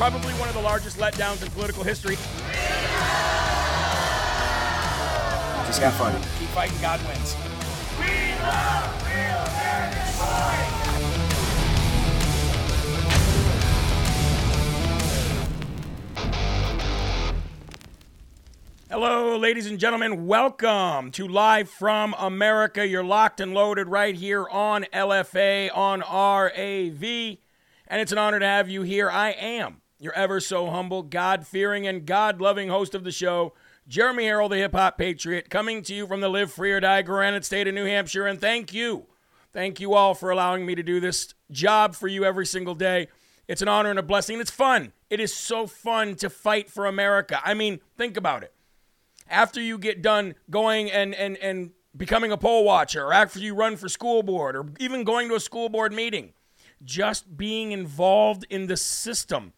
[0.00, 2.14] Probably one of the largest letdowns in political history.
[5.66, 6.22] Just keep fighting.
[6.38, 7.36] Keep fighting, God wins.
[7.98, 8.06] We
[8.40, 10.00] love real American
[18.88, 20.26] Hello, ladies and gentlemen.
[20.26, 22.88] Welcome to Live from America.
[22.88, 27.36] You're locked and loaded right here on LFA on RAV.
[27.86, 29.10] And it's an honor to have you here.
[29.10, 33.52] I am your ever so humble, God fearing, and God loving host of the show,
[33.86, 37.02] Jeremy Herrell, the hip hop patriot, coming to you from the Live Free or Die
[37.02, 38.26] Granite State of New Hampshire.
[38.26, 39.06] And thank you.
[39.52, 43.08] Thank you all for allowing me to do this job for you every single day.
[43.46, 44.40] It's an honor and a blessing.
[44.40, 44.92] It's fun.
[45.10, 47.40] It is so fun to fight for America.
[47.44, 48.54] I mean, think about it.
[49.28, 53.54] After you get done going and, and, and becoming a poll watcher, or after you
[53.54, 56.32] run for school board, or even going to a school board meeting,
[56.84, 59.52] just being involved in the system,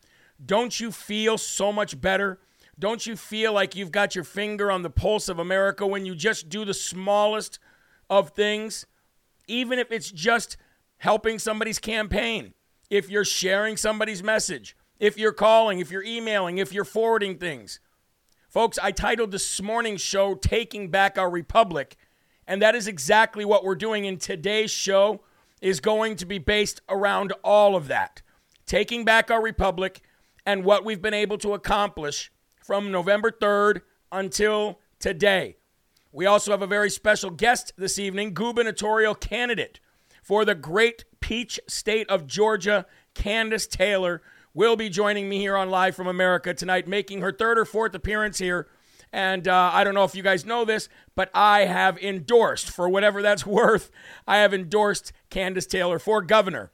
[0.45, 2.41] don't you feel so much better?
[2.79, 6.15] Don't you feel like you've got your finger on the pulse of America when you
[6.15, 7.59] just do the smallest
[8.09, 8.87] of things?
[9.47, 10.57] Even if it's just
[10.99, 12.55] helping somebody's campaign,
[12.91, 17.81] if you're sharing somebody's message, if you're calling, if you're emailing, if you're forwarding things.
[18.49, 21.97] Folks, I titled this morning's show Taking Back Our Republic,
[22.47, 25.23] and that is exactly what we're doing in today's show
[25.61, 28.21] is going to be based around all of that.
[28.67, 30.03] Taking back our republic
[30.45, 32.31] and what we've been able to accomplish
[32.65, 35.57] from November 3rd until today.
[36.13, 39.81] We also have a very special guest this evening, gubernatorial candidate
[40.23, 44.23] for the great peach state of Georgia, Kandiss Taylor,
[44.55, 47.95] will be joining me here on Live from America tonight, making her third or fourth
[47.95, 48.69] appearance here.
[49.13, 52.89] And uh, I don't know if you guys know this, but I have endorsed, for
[52.89, 53.91] whatever that's worth,
[54.27, 56.73] I have endorsed Kandiss Taylor for governor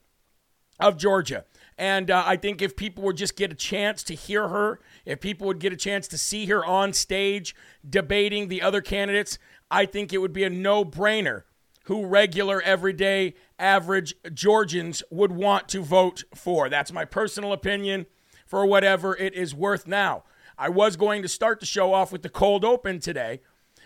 [0.78, 1.44] of Georgia.
[1.78, 5.20] And uh, I think if people would just get a chance to hear her, if
[5.20, 7.54] people would get a chance to see her on stage
[7.88, 9.38] debating the other candidates,
[9.70, 11.44] I think it would be a no brainer
[11.84, 16.68] who regular, everyday, average Georgians would want to vote for.
[16.68, 18.06] That's my personal opinion
[18.44, 20.24] for whatever it is worth now.
[20.58, 23.40] I was going to start the show off with the cold open today,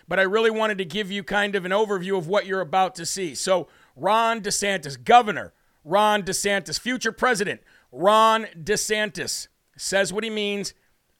[0.07, 2.95] but I really wanted to give you kind of an overview of what you're about
[2.95, 3.35] to see.
[3.35, 5.53] So, Ron DeSantis, governor,
[5.85, 7.61] Ron DeSantis, future president,
[7.95, 9.47] Ron DeSantis
[9.77, 10.73] says what he means,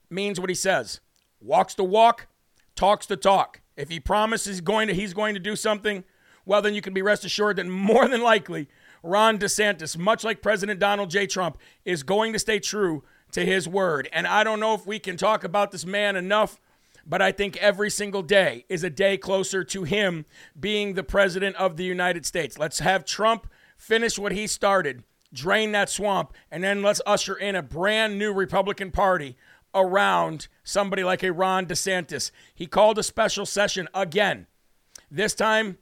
[0.09, 0.99] means what he says.
[1.39, 2.27] Walks the walk,
[2.75, 3.61] talks the talk.
[3.77, 6.03] If he promises going to, he's going to do something,
[6.45, 8.67] well, then you can be rest assured that more than likely,
[9.03, 11.27] Ron DeSantis, much like President Donald J.
[11.27, 13.03] Trump, is going to stay true
[13.33, 14.09] to his word.
[14.11, 16.59] And I don't know if we can talk about this man enough,
[17.05, 20.25] but I think every single day is a day closer to him
[20.59, 22.57] being the president of the United States.
[22.57, 23.47] Let's have Trump
[23.77, 25.03] finish what he started,
[25.33, 29.35] drain that swamp, and then let's usher in a brand new Republican Party
[29.75, 32.31] around somebody like a Ron DeSantis.
[32.53, 34.47] He called a special session again.
[35.09, 35.77] This time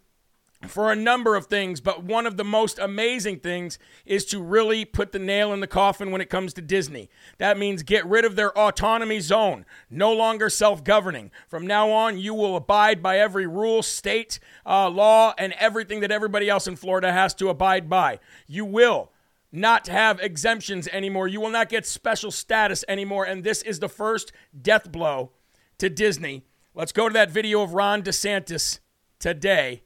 [0.67, 4.85] for a number of things, but one of the most amazing things is to really
[4.85, 7.09] put the nail in the coffin when it comes to Disney.
[7.39, 11.31] That means get rid of their autonomy zone, no longer self governing.
[11.47, 16.11] From now on, you will abide by every rule, state, uh, law, and everything that
[16.11, 18.19] everybody else in Florida has to abide by.
[18.47, 19.11] You will
[19.51, 21.27] not have exemptions anymore.
[21.27, 23.25] You will not get special status anymore.
[23.25, 25.31] And this is the first death blow
[25.77, 26.43] to Disney.
[26.73, 28.79] Let's go to that video of Ron DeSantis
[29.19, 29.83] today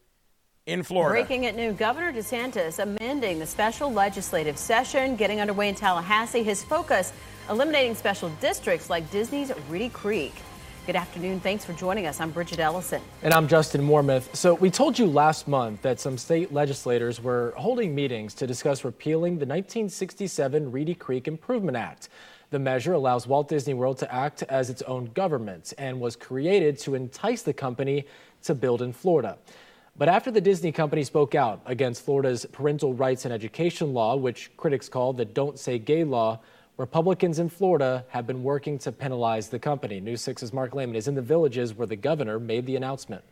[0.65, 1.13] in Florida.
[1.13, 6.43] Breaking at noon, Governor DeSantis amending the special legislative session getting underway in Tallahassee.
[6.43, 7.11] His focus
[7.49, 10.33] eliminating special districts like Disney's Reedy Creek.
[10.85, 11.39] Good afternoon.
[11.39, 12.21] Thanks for joining us.
[12.21, 13.01] I'm Bridget Ellison.
[13.23, 14.35] And I'm Justin Warmoth.
[14.35, 18.85] So, we told you last month that some state legislators were holding meetings to discuss
[18.85, 22.09] repealing the 1967 Reedy Creek Improvement Act.
[22.51, 26.77] The measure allows Walt Disney World to act as its own government and was created
[26.81, 28.05] to entice the company
[28.43, 29.39] to build in Florida.
[29.97, 34.51] But after the Disney company spoke out against Florida's parental rights and education law, which
[34.55, 36.41] critics call the Don't Say Gay law,
[36.77, 40.01] Republicans in Florida have been working to penalize the company.
[40.01, 43.23] News 6's Mark Lehman is in the villages where the governor made the announcement.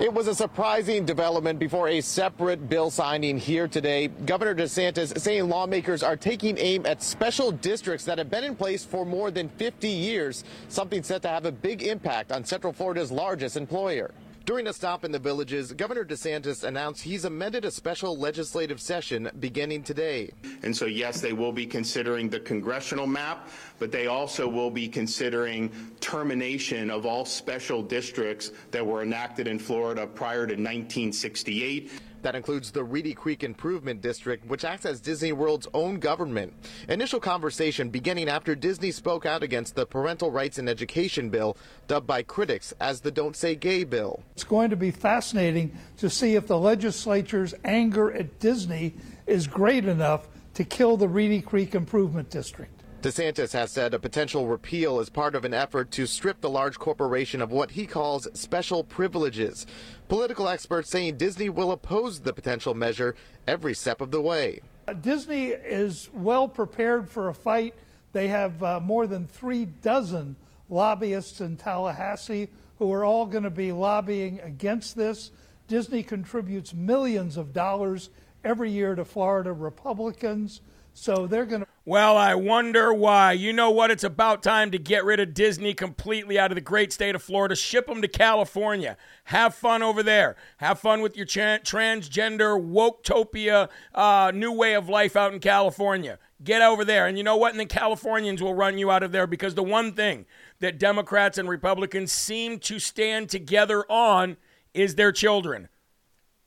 [0.00, 4.06] It was a surprising development before a separate bill signing here today.
[4.06, 8.84] Governor DeSantis saying lawmakers are taking aim at special districts that have been in place
[8.84, 13.10] for more than 50 years, something set to have a big impact on Central Florida's
[13.10, 14.12] largest employer.
[14.44, 19.30] During a stop in the villages, Governor DeSantis announced he's amended a special legislative session
[19.40, 20.32] beginning today.
[20.62, 23.48] And so, yes, they will be considering the congressional map,
[23.78, 29.58] but they also will be considering termination of all special districts that were enacted in
[29.58, 31.90] Florida prior to 1968.
[32.24, 36.54] That includes the Reedy Creek Improvement District, which acts as Disney World's own government.
[36.88, 41.54] Initial conversation beginning after Disney spoke out against the Parental Rights and Education Bill,
[41.86, 44.22] dubbed by critics as the Don't Say Gay Bill.
[44.32, 48.94] It's going to be fascinating to see if the legislature's anger at Disney
[49.26, 52.84] is great enough to kill the Reedy Creek Improvement District.
[53.04, 56.78] DeSantis has said a potential repeal is part of an effort to strip the large
[56.78, 59.66] corporation of what he calls special privileges.
[60.08, 63.14] Political experts saying Disney will oppose the potential measure
[63.46, 64.60] every step of the way.
[65.00, 67.74] Disney is well prepared for a fight.
[68.12, 70.36] They have uh, more than three dozen
[70.68, 72.48] lobbyists in Tallahassee
[72.78, 75.30] who are all going to be lobbying against this.
[75.68, 78.10] Disney contributes millions of dollars
[78.44, 80.60] every year to Florida Republicans.
[80.92, 81.73] So they're going to.
[81.86, 83.32] Well, I wonder why.
[83.32, 83.90] You know what?
[83.90, 87.22] It's about time to get rid of Disney completely out of the great state of
[87.22, 87.54] Florida.
[87.54, 88.96] Ship them to California.
[89.24, 90.34] Have fun over there.
[90.58, 96.18] Have fun with your tra- transgender, woketopia, uh, new way of life out in California.
[96.42, 97.06] Get over there.
[97.06, 97.50] And you know what?
[97.50, 100.24] And the Californians will run you out of there because the one thing
[100.60, 104.38] that Democrats and Republicans seem to stand together on
[104.72, 105.68] is their children.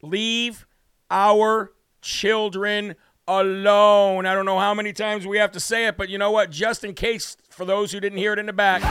[0.01, 0.65] Leave
[1.11, 2.95] our children
[3.27, 4.25] alone.
[4.25, 6.49] I don't know how many times we have to say it, but you know what?
[6.49, 8.81] Just in case, for those who didn't hear it in the back,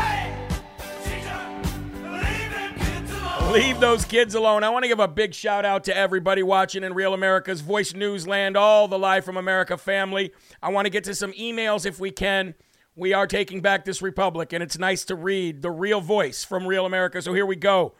[3.50, 4.62] leave those kids alone.
[4.64, 7.94] I want to give a big shout out to everybody watching in Real America's Voice
[7.94, 10.32] Newsland, all the Live from America family.
[10.62, 12.54] I want to get to some emails if we can.
[12.94, 16.66] We are taking back this republic, and it's nice to read the real voice from
[16.66, 17.20] Real America.
[17.20, 17.94] So here we go.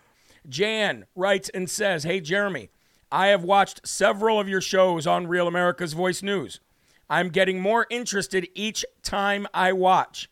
[0.49, 2.71] Jan writes and says, Hey, Jeremy.
[3.11, 6.61] I have watched several of your shows on Real America's Voice News.
[7.09, 10.29] I'm getting more interested each time I watch,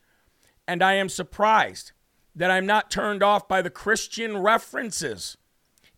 [0.66, 1.92] and I am surprised
[2.34, 5.36] that I'm not turned off by the Christian references.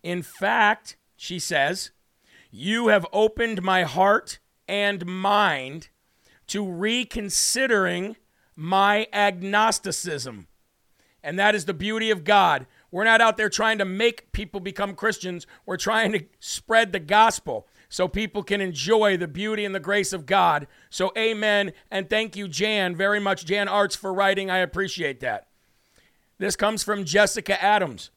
[0.02, 1.92] In fact, she says,
[2.50, 5.88] you have opened my heart and mind
[6.48, 8.16] to reconsidering
[8.54, 10.46] my agnosticism.
[11.22, 12.66] And that is the beauty of God.
[12.90, 15.46] We're not out there trying to make people become Christians.
[15.64, 20.12] We're trying to spread the gospel so people can enjoy the beauty and the grace
[20.12, 20.66] of God.
[20.90, 21.72] So, amen.
[21.90, 24.50] And thank you, Jan, very much, Jan Arts, for writing.
[24.50, 25.48] I appreciate that.
[26.38, 28.10] This comes from Jessica Adams.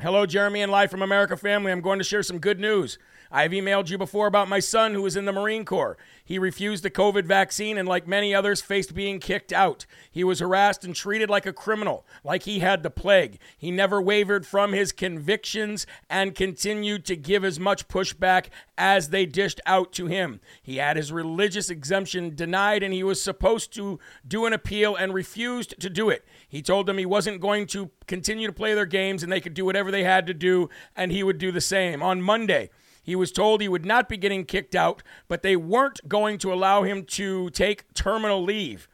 [0.00, 1.72] Hello, Jeremy and Live from America family.
[1.72, 2.98] I'm going to share some good news.
[3.32, 5.96] I've emailed you before about my son who was in the Marine Corps.
[6.24, 9.86] He refused the COVID vaccine and, like many others, faced being kicked out.
[10.10, 13.38] He was harassed and treated like a criminal, like he had the plague.
[13.56, 18.46] He never wavered from his convictions and continued to give as much pushback
[18.76, 20.40] as they dished out to him.
[20.62, 25.14] He had his religious exemption denied and he was supposed to do an appeal and
[25.14, 26.24] refused to do it.
[26.48, 29.54] He told them he wasn't going to continue to play their games and they could
[29.54, 32.02] do whatever they had to do and he would do the same.
[32.02, 32.70] On Monday,
[33.10, 36.52] he was told he would not be getting kicked out, but they weren't going to
[36.52, 38.86] allow him to take terminal leave.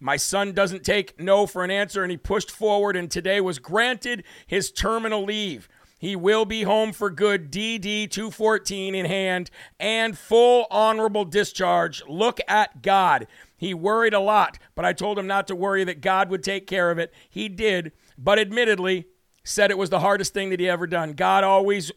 [0.00, 3.60] My son doesn't take no for an answer, and he pushed forward and today was
[3.60, 5.68] granted his terminal leave.
[6.00, 12.02] He will be home for good, DD 214 in hand, and full honorable discharge.
[12.08, 13.28] Look at God.
[13.56, 16.66] He worried a lot, but I told him not to worry, that God would take
[16.66, 17.14] care of it.
[17.30, 19.06] He did, but admittedly
[19.44, 21.12] said it was the hardest thing that he ever done.
[21.12, 21.92] God always,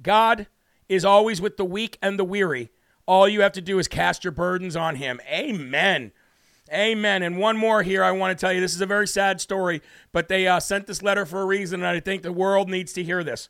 [0.00, 0.46] God
[0.88, 2.70] is always with the weak and the weary.
[3.06, 5.20] All you have to do is cast your burdens on him.
[5.28, 6.12] Amen.
[6.72, 7.22] Amen.
[7.22, 9.80] And one more here, I want to tell you this is a very sad story,
[10.12, 12.92] but they uh, sent this letter for a reason, and I think the world needs
[12.94, 13.48] to hear this.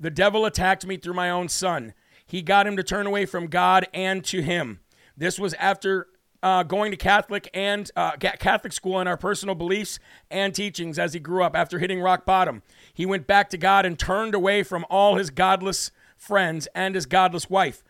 [0.00, 1.92] The devil attacked me through my own son.
[2.26, 4.80] He got him to turn away from God and to him.
[5.16, 6.08] This was after
[6.42, 9.98] uh, going to Catholic and uh, Catholic school and our personal beliefs
[10.30, 11.56] and teachings as he grew up.
[11.56, 15.30] After hitting rock bottom, he went back to God and turned away from all his
[15.30, 15.90] godless
[16.26, 17.82] friends and his godless wife.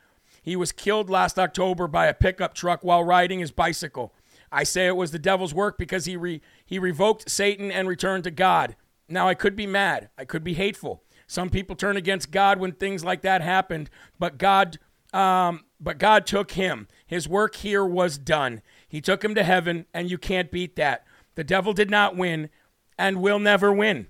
[0.43, 4.13] He was killed last October by a pickup truck while riding his bicycle.
[4.53, 8.25] I say it was the devil's work because he re- he revoked Satan and returned
[8.25, 8.77] to God.
[9.09, 11.03] Now I could be mad, I could be hateful.
[11.27, 14.79] Some people turn against God when things like that happened, but God
[15.13, 16.89] um, but God took him.
[17.07, 18.63] His work here was done.
[18.89, 21.05] He took him to heaven, and you can't beat that.
[21.35, 22.51] The devil did not win
[22.99, 24.09] and will never win.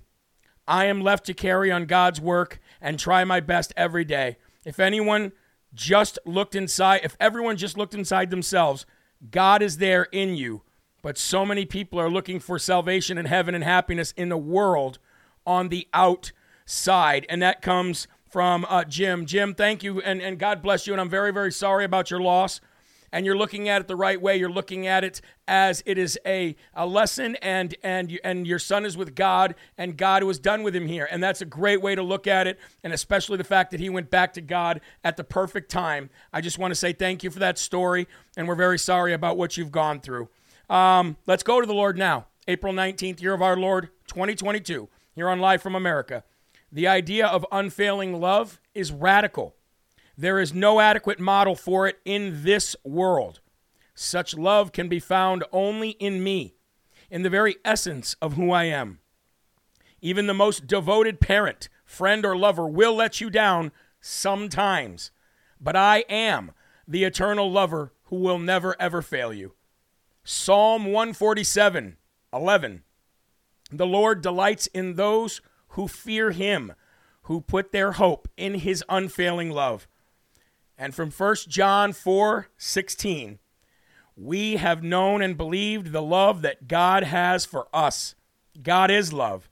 [0.67, 4.37] I am left to carry on God's work and try my best every day.
[4.65, 5.31] If anyone
[5.73, 8.85] just looked inside, if everyone just looked inside themselves,
[9.31, 10.63] God is there in you.
[11.01, 14.99] But so many people are looking for salvation and heaven and happiness in the world
[15.45, 17.25] on the outside.
[17.29, 19.25] And that comes from uh, Jim.
[19.25, 20.93] Jim, thank you and, and God bless you.
[20.93, 22.59] And I'm very, very sorry about your loss
[23.11, 24.37] and you're looking at it the right way.
[24.37, 28.85] You're looking at it as it is a, a lesson, and and and your son
[28.85, 31.95] is with God, and God was done with him here, and that's a great way
[31.95, 35.17] to look at it, and especially the fact that he went back to God at
[35.17, 36.09] the perfect time.
[36.33, 39.37] I just want to say thank you for that story, and we're very sorry about
[39.37, 40.29] what you've gone through.
[40.69, 42.27] Um, let's go to the Lord now.
[42.47, 46.23] April 19th, year of our Lord, 2022, here on Live from America.
[46.71, 49.55] The idea of unfailing love is radical.
[50.17, 53.39] There is no adequate model for it in this world.
[53.93, 56.55] Such love can be found only in me,
[57.11, 58.99] in the very essence of who I am.
[60.01, 63.71] Even the most devoted parent, friend, or lover will let you down
[64.01, 65.11] sometimes,
[65.61, 66.51] but I am
[66.87, 69.53] the eternal lover who will never ever fail you.
[70.23, 71.97] Psalm 147
[72.33, 72.83] 11.
[73.71, 76.73] The Lord delights in those who fear him,
[77.23, 79.87] who put their hope in his unfailing love.
[80.77, 83.39] And from 1 John 4 16,
[84.15, 88.15] we have known and believed the love that God has for us.
[88.61, 89.49] God is love.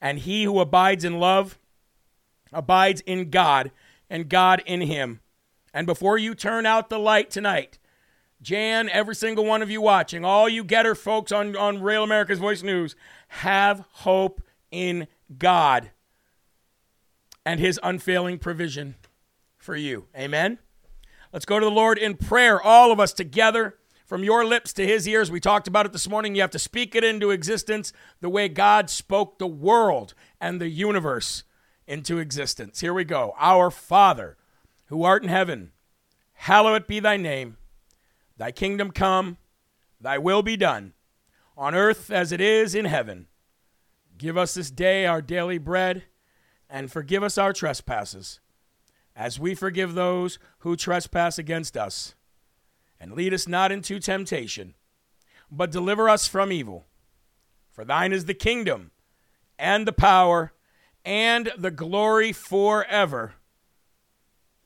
[0.00, 1.58] And he who abides in love
[2.52, 3.70] abides in God,
[4.08, 5.20] and God in him.
[5.74, 7.78] And before you turn out the light tonight,
[8.40, 12.38] Jan, every single one of you watching, all you getter folks on, on Real America's
[12.38, 12.94] Voice News,
[13.28, 15.08] have hope in
[15.38, 15.90] God
[17.44, 18.94] and his unfailing provision
[19.66, 20.06] for you.
[20.16, 20.58] Amen.
[21.32, 23.76] Let's go to the Lord in prayer, all of us together.
[24.06, 26.36] From your lips to his ears, we talked about it this morning.
[26.36, 30.68] You have to speak it into existence the way God spoke the world and the
[30.68, 31.42] universe
[31.88, 32.80] into existence.
[32.80, 33.34] Here we go.
[33.38, 34.36] Our Father,
[34.86, 35.72] who art in heaven,
[36.34, 37.56] hallowed be thy name.
[38.36, 39.36] Thy kingdom come,
[40.00, 40.92] thy will be done,
[41.56, 43.26] on earth as it is in heaven.
[44.16, 46.04] Give us this day our daily bread,
[46.70, 48.38] and forgive us our trespasses
[49.16, 52.14] as we forgive those who trespass against us.
[53.00, 54.74] And lead us not into temptation,
[55.50, 56.84] but deliver us from evil.
[57.72, 58.90] For thine is the kingdom,
[59.58, 60.52] and the power,
[61.04, 63.34] and the glory forever.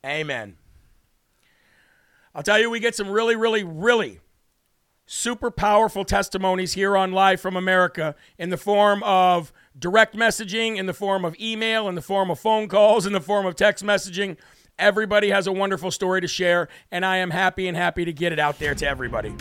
[0.04, 0.56] Amen.
[2.34, 4.20] I'll tell you, we get some really, really, really
[5.06, 10.86] super powerful testimonies here on Live from America in the form of direct messaging, in
[10.86, 13.84] the form of email, in the form of phone calls, in the form of text
[13.84, 14.36] messaging.
[14.78, 18.32] Everybody has a wonderful story to share, and I am happy and happy to get
[18.32, 19.34] it out there to everybody.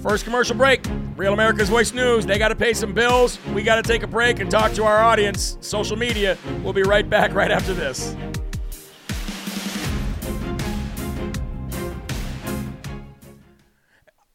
[0.00, 0.86] First commercial break.
[1.16, 2.24] Real America's Voice News.
[2.24, 3.38] They got to pay some bills.
[3.52, 5.58] We got to take a break and talk to our audience.
[5.60, 6.38] Social media.
[6.62, 8.16] We'll be right back right after this.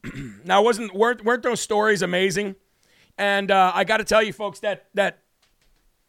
[0.45, 2.55] now, wasn't weren't weren't those stories amazing?
[3.17, 5.19] And uh, I got to tell you, folks, that that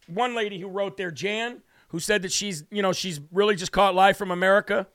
[0.07, 3.71] one lady who wrote there, Jan, who said that she's you know she's really just
[3.71, 4.87] caught live from America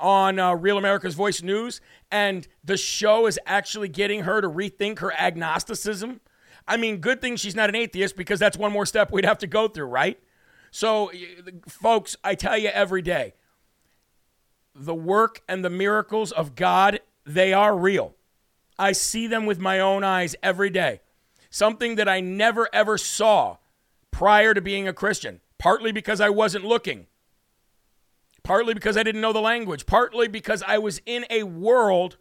[0.00, 5.00] on uh, Real America's Voice News, and the show is actually getting her to rethink
[5.00, 6.20] her agnosticism.
[6.66, 9.38] I mean, good thing she's not an atheist because that's one more step we'd have
[9.38, 10.20] to go through, right?
[10.70, 11.10] So,
[11.66, 13.34] folks, I tell you every day,
[14.74, 18.14] the work and the miracles of God, they are real.
[18.78, 21.00] I see them with my own eyes every day.
[21.50, 23.56] Something that I never ever saw
[24.10, 27.06] prior to being a Christian, partly because I wasn't looking,
[28.42, 32.16] partly because I didn't know the language, partly because I was in a world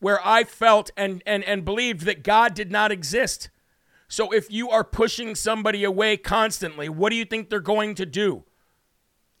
[0.00, 3.50] where I felt and, and, and believed that God did not exist.
[4.08, 8.06] So if you are pushing somebody away constantly, what do you think they're going to
[8.06, 8.44] do?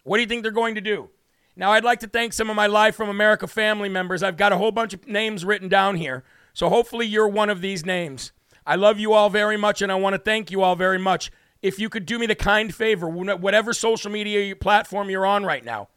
[0.04, 1.10] What do you think they're going to do?
[1.56, 4.22] Now, I'd like to thank some of my Live from America family members.
[4.22, 6.24] I've got a whole bunch of names written down here.
[6.52, 8.32] So hopefully you're one of these names.
[8.66, 11.30] I love you all very much and I want to thank you all very much.
[11.62, 15.64] If you could do me the kind favor, whatever social media platform you're on right
[15.64, 15.88] now,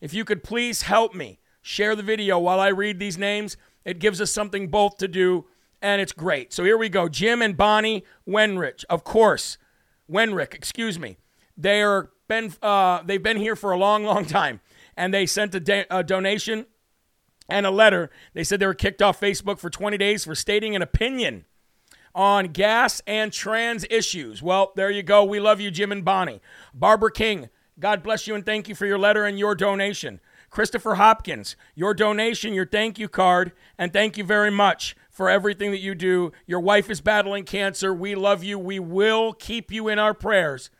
[0.00, 3.98] if you could please help me share the video while I read these names, it
[3.98, 5.46] gives us something both to do,
[5.82, 6.52] and it's great.
[6.52, 7.08] So here we go.
[7.08, 9.58] Jim and Bonnie Wenrich, of course.
[10.10, 11.18] Wenrick, excuse me.
[11.56, 14.60] They are been uh, they've been here for a long, long time,
[14.96, 16.66] and they sent a, da- a donation
[17.48, 18.10] and a letter.
[18.34, 21.44] They said they were kicked off Facebook for 20 days for stating an opinion
[22.16, 24.42] on gas and trans issues.
[24.42, 25.22] Well, there you go.
[25.22, 26.40] We love you, Jim and Bonnie.
[26.74, 30.20] Barbara King, God bless you and thank you for your letter and your donation.
[30.48, 35.70] Christopher Hopkins, your donation, your thank you card, and thank you very much for everything
[35.72, 36.32] that you do.
[36.46, 37.92] Your wife is battling cancer.
[37.92, 38.58] We love you.
[38.58, 40.70] We will keep you in our prayers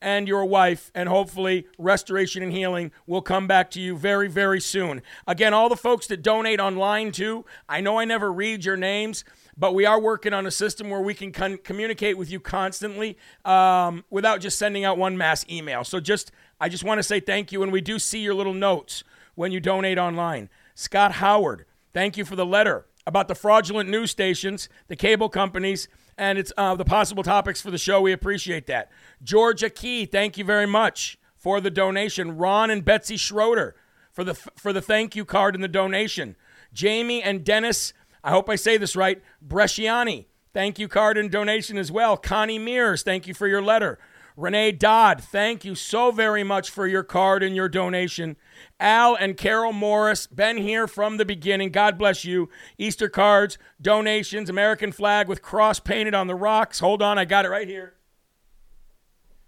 [0.00, 4.60] and your wife, and hopefully restoration and healing will come back to you very, very
[4.60, 5.02] soon.
[5.26, 9.24] Again, all the folks that donate online too, I know I never read your names,
[9.58, 13.18] but we are working on a system where we can con- communicate with you constantly
[13.44, 15.82] um, without just sending out one mass email.
[15.82, 18.54] So just, I just want to say thank you, and we do see your little
[18.54, 19.02] notes
[19.34, 20.48] when you donate online.
[20.74, 25.88] Scott Howard, thank you for the letter about the fraudulent news stations, the cable companies,
[26.16, 28.00] and it's uh, the possible topics for the show.
[28.00, 28.90] We appreciate that.
[29.22, 32.36] Georgia Key, thank you very much for the donation.
[32.36, 33.74] Ron and Betsy Schroeder
[34.12, 36.36] for the for the thank you card and the donation.
[36.72, 39.22] Jamie and Dennis, I hope I say this right.
[39.46, 42.16] Bresciani, thank you card and donation as well.
[42.16, 43.98] Connie Mears, thank you for your letter.
[44.36, 48.36] Renee Dodd, thank you so very much for your card and your donation.
[48.78, 51.70] Al and Carol Morris, been here from the beginning.
[51.70, 52.48] God bless you.
[52.78, 56.78] Easter cards, donations, American flag with cross painted on the rocks.
[56.78, 57.94] Hold on, I got it right here.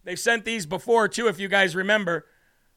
[0.05, 2.27] They've sent these before too, if you guys remember.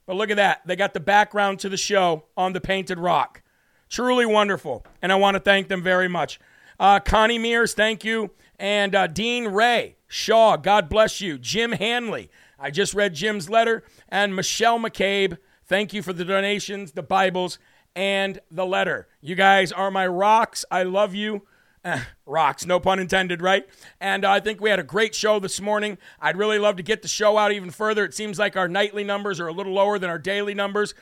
[0.05, 0.61] But look at that.
[0.65, 3.41] They got the background to the show on the painted rock.
[3.89, 4.85] Truly wonderful.
[5.01, 6.39] And I want to thank them very much.
[6.79, 8.31] Uh, Connie Mears, thank you.
[8.59, 11.37] And uh, Dean Ray, Shaw, God bless you.
[11.37, 13.83] Jim Hanley, I just read Jim's letter.
[14.09, 17.59] And Michelle McCabe, thank you for the donations, the Bibles,
[17.95, 19.07] and the letter.
[19.21, 20.65] You guys are my rocks.
[20.71, 21.43] I love you.
[21.85, 23.67] Eh, rocks, no pun intended, right?
[23.99, 25.97] And uh, I think we had a great show this morning.
[26.21, 28.05] I'd really love to get the show out even further.
[28.05, 30.93] It seems like our nightly numbers are a little lower than our daily numbers.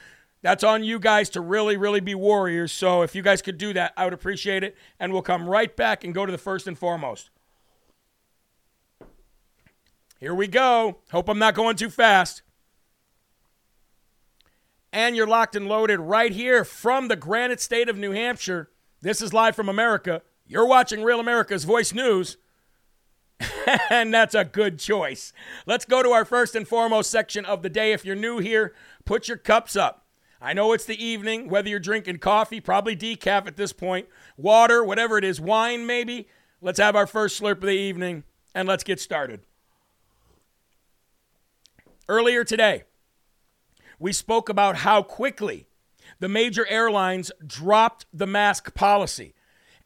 [0.41, 2.71] That's on you guys to really, really be warriors.
[2.71, 4.75] So if you guys could do that, I would appreciate it.
[4.99, 7.29] And we'll come right back and go to the first and foremost.
[10.19, 10.99] Here we go.
[11.11, 12.41] Hope I'm not going too fast.
[14.93, 18.69] And you're locked and loaded right here from the granite state of New Hampshire.
[19.01, 20.21] This is live from America.
[20.45, 22.37] You're watching Real America's Voice News.
[23.89, 25.33] and that's a good choice.
[25.65, 27.93] Let's go to our first and foremost section of the day.
[27.93, 28.73] If you're new here,
[29.05, 30.00] put your cups up.
[30.41, 34.83] I know it's the evening, whether you're drinking coffee, probably decaf at this point, water,
[34.83, 36.27] whatever it is, wine maybe.
[36.61, 38.23] Let's have our first slurp of the evening
[38.55, 39.41] and let's get started.
[42.09, 42.83] Earlier today,
[43.99, 45.67] we spoke about how quickly
[46.19, 49.35] the major airlines dropped the mask policy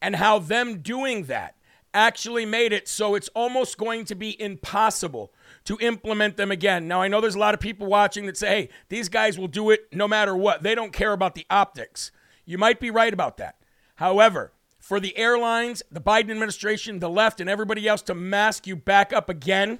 [0.02, 1.56] and how them doing that
[1.94, 5.34] actually made it so it's almost going to be impossible
[5.66, 6.88] to implement them again.
[6.88, 9.48] Now, I know there's a lot of people watching that say, hey, these guys will
[9.48, 10.64] do it no matter what.
[10.64, 12.12] They don't care about the optics.
[12.46, 13.56] You might be right about that.
[13.96, 18.76] However, for the airlines, the Biden administration, the left, and everybody else to mask you
[18.76, 19.80] back up again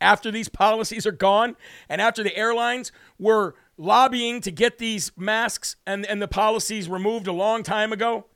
[0.00, 1.56] after these policies are gone
[1.88, 7.26] and after the airlines were lobbying to get these masks and, and the policies removed
[7.26, 8.26] a long time ago,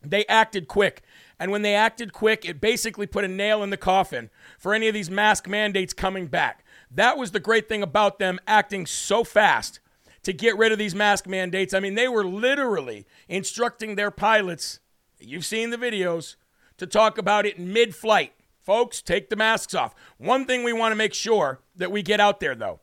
[0.00, 1.02] they acted quick.
[1.42, 4.86] And when they acted quick, it basically put a nail in the coffin for any
[4.86, 6.64] of these mask mandates coming back.
[6.88, 9.80] That was the great thing about them acting so fast
[10.22, 11.74] to get rid of these mask mandates.
[11.74, 14.78] I mean, they were literally instructing their pilots,
[15.18, 16.36] you've seen the videos,
[16.76, 18.34] to talk about it mid flight.
[18.60, 19.96] Folks, take the masks off.
[20.18, 22.78] One thing we want to make sure that we get out there, though,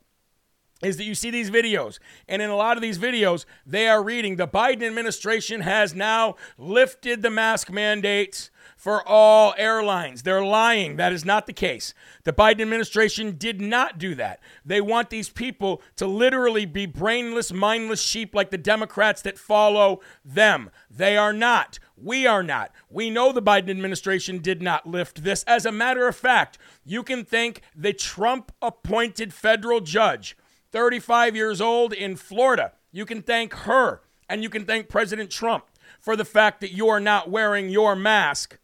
[0.81, 1.99] is that you see these videos.
[2.27, 6.35] And in a lot of these videos, they are reading the Biden administration has now
[6.57, 10.23] lifted the mask mandates for all airlines.
[10.23, 10.95] They're lying.
[10.95, 11.93] That is not the case.
[12.23, 14.39] The Biden administration did not do that.
[14.65, 19.99] They want these people to literally be brainless, mindless sheep like the Democrats that follow
[20.23, 20.69] them.
[20.89, 21.79] They are not.
[21.97, 22.71] We are not.
[22.89, 25.43] We know the Biden administration did not lift this.
[25.43, 30.37] As a matter of fact, you can thank the Trump appointed federal judge,
[30.71, 32.73] 35 years old in Florida.
[32.91, 35.65] You can thank her and you can thank President Trump
[35.99, 38.59] for the fact that you are not wearing your mask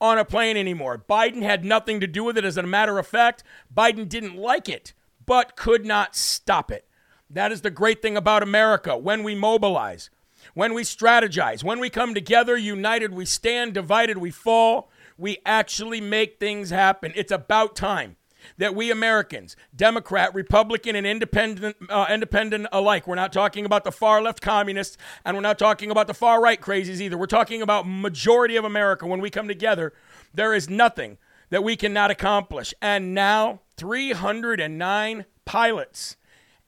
[0.00, 1.04] on a plane anymore.
[1.08, 2.44] Biden had nothing to do with it.
[2.44, 3.44] As a matter of fact,
[3.74, 4.94] Biden didn't like it,
[5.26, 6.86] but could not stop it.
[7.28, 10.10] That is the great thing about America when we mobilize,
[10.54, 14.90] when we strategize, when we come together, united, we stand, divided, we fall.
[15.18, 17.12] We actually make things happen.
[17.14, 18.16] It's about time
[18.58, 23.92] that we Americans, Democrat, Republican, and independent, uh, independent alike, we're not talking about the
[23.92, 27.18] far left communists, and we're not talking about the far right crazies either.
[27.18, 29.06] We're talking about majority of America.
[29.06, 29.92] When we come together,
[30.34, 31.18] there is nothing
[31.50, 32.72] that we cannot accomplish.
[32.80, 36.16] And now, 309 pilots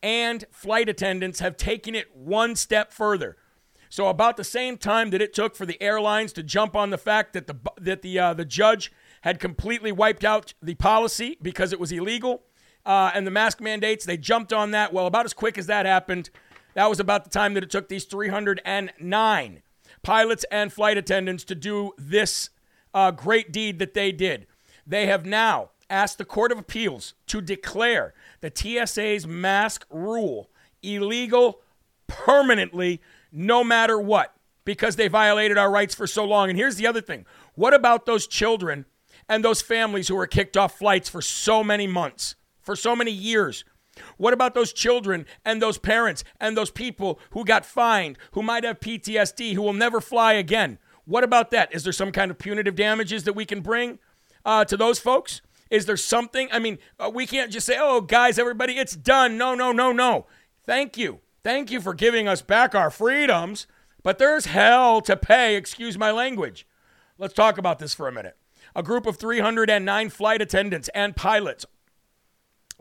[0.02, 3.36] and flight attendants have taken it one step further.
[3.88, 6.98] So, about the same time that it took for the airlines to jump on the
[6.98, 8.90] fact that the that the uh, the judge
[9.22, 12.42] had completely wiped out the policy because it was illegal
[12.84, 14.04] uh, and the mask mandates.
[14.04, 14.92] They jumped on that.
[14.92, 16.30] Well, about as quick as that happened,
[16.74, 19.62] that was about the time that it took these 309
[20.02, 22.50] pilots and flight attendants to do this
[22.94, 24.46] uh, great deed that they did.
[24.86, 30.50] They have now asked the Court of Appeals to declare the TSA's mask rule
[30.82, 31.60] illegal
[32.08, 36.48] permanently, no matter what, because they violated our rights for so long.
[36.48, 38.86] And here's the other thing what about those children
[39.28, 43.10] and those families who were kicked off flights for so many months, for so many
[43.10, 43.64] years?
[44.16, 48.64] What about those children and those parents and those people who got fined, who might
[48.64, 50.78] have PTSD, who will never fly again?
[51.04, 51.74] What about that?
[51.74, 53.98] Is there some kind of punitive damages that we can bring
[54.44, 55.42] uh, to those folks?
[55.70, 56.48] Is there something?
[56.52, 59.38] I mean, uh, we can't just say, oh, guys, everybody, it's done.
[59.38, 60.26] No, no, no, no.
[60.64, 61.20] Thank you.
[61.42, 63.66] Thank you for giving us back our freedoms,
[64.02, 66.66] but there's hell to pay, excuse my language.
[67.18, 68.36] Let's talk about this for a minute.
[68.74, 71.66] A group of 309 flight attendants and pilots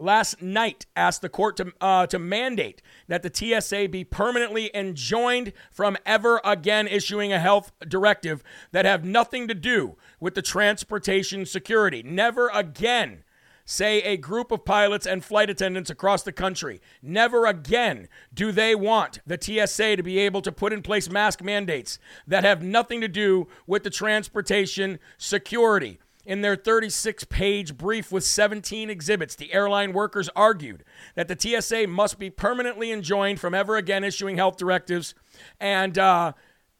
[0.02, 5.54] last night asked the court to, uh, to mandate that the TSA be permanently enjoined
[5.72, 11.46] from ever again issuing a health directive that have nothing to do with the transportation
[11.46, 12.04] security.
[12.04, 13.24] Never again
[13.65, 16.82] say a group of pilots and flight attendants across the country.
[17.02, 21.43] Never again do they want the TSA to be able to put in place mask
[21.43, 26.00] mandates that have nothing to do with the transportation security.
[26.24, 30.84] In their 36 page brief with 17 exhibits, the airline workers argued
[31.15, 35.15] that the TSA must be permanently enjoined from ever again issuing health directives
[35.60, 36.34] and uh,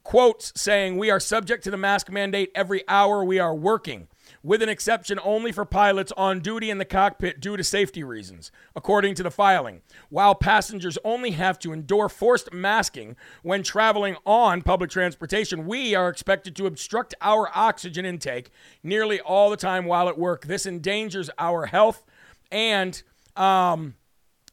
[0.04, 4.08] quotes saying, We are subject to the mask mandate every hour we are working
[4.44, 8.52] with an exception only for pilots on duty in the cockpit due to safety reasons,
[8.76, 9.82] according to the filing.
[10.10, 16.10] While passengers only have to endure forced masking when traveling on public transportation, we are
[16.10, 18.52] expected to obstruct our oxygen intake
[18.84, 20.46] nearly all the time while at work.
[20.46, 22.04] This endangers our health
[22.52, 23.02] and
[23.36, 23.96] um,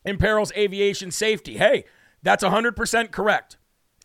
[0.05, 1.57] imperils aviation safety.
[1.57, 1.85] Hey,
[2.23, 3.58] that's 100% correct.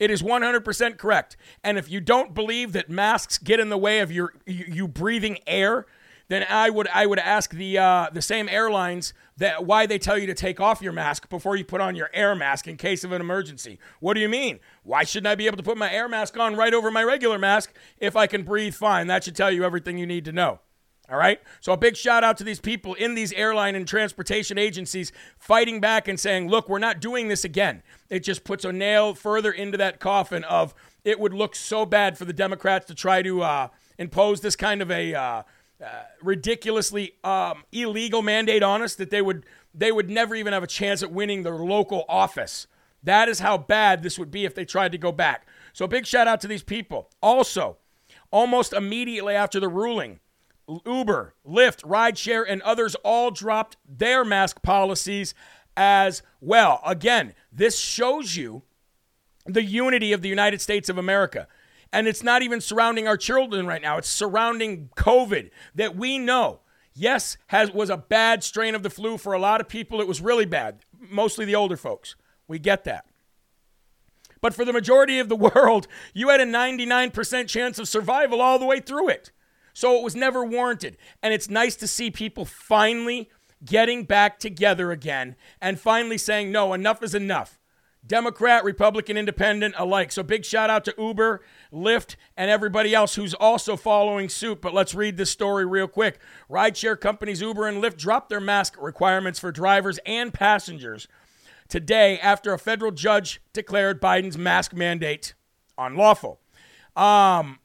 [0.04, 1.38] It is 100% correct.
[1.64, 5.40] And if you don't believe that masks get in the way of your you, breathing
[5.48, 5.86] air,
[6.28, 10.18] then I would I would ask the uh, the same airlines that why they tell
[10.18, 13.06] you to take off your mask before you put on your air mask in case
[13.06, 13.80] of an emergency.
[14.02, 14.60] What do you mean?
[14.84, 17.40] Why shouldn't I be able to put my air mask on right over my regular
[17.40, 19.08] mask if I can breathe fine?
[19.08, 20.60] That should tell you everything you need to know.
[21.10, 21.42] All right.
[21.60, 25.82] So a big shout out to these people in these airline and transportation agencies fighting
[25.82, 27.84] back and saying, look, we're not doing this again.
[28.10, 32.18] It just puts a nail further into that coffin of it would look so bad
[32.18, 35.44] for the Democrats to try to uh, impose this kind of a uh,
[35.84, 40.64] uh, ridiculously um, illegal mandate on us that they would they would never even have
[40.64, 42.68] a chance at winning their local office.
[43.02, 45.48] That is how bad this would be if they tried to go back.
[45.74, 47.10] So big shout out to these people.
[47.22, 47.78] Also,
[48.32, 50.20] almost immediately after the ruling,
[50.68, 55.34] Uber, Lyft, Rideshare, and others all dropped their mask policies
[55.76, 56.82] as well.
[56.86, 58.64] Again, this shows you
[59.46, 61.48] the unity of the United States of America.
[61.92, 63.98] And it's not even surrounding our children right now.
[63.98, 66.62] It's surrounding COVID that we know,
[66.94, 70.02] yes, has was a bad strain of the flu for a lot of people.
[70.02, 72.16] It was really bad, mostly the older folks.
[72.48, 73.06] We get that.
[74.42, 78.58] But for the majority of the world, you had a 99% chance of survival all
[78.58, 79.32] the way through it.
[79.74, 80.98] So it was never warranted.
[81.22, 83.30] And it's nice to see people finally
[83.66, 87.60] getting back together again and finally saying, no, enough is enough.
[88.06, 90.12] Democrat, Republican, Independent alike.
[90.12, 94.62] So big shout out to Uber, Lyft, and everybody else who's also following suit.
[94.62, 96.20] But let's read this story real quick.
[96.50, 101.08] Rideshare companies Uber and Lyft dropped their mask requirements for drivers and passengers
[101.70, 105.34] today after a federal judge declared Biden's mask mandate
[105.78, 106.42] unlawful.
[106.96, 107.60] Um,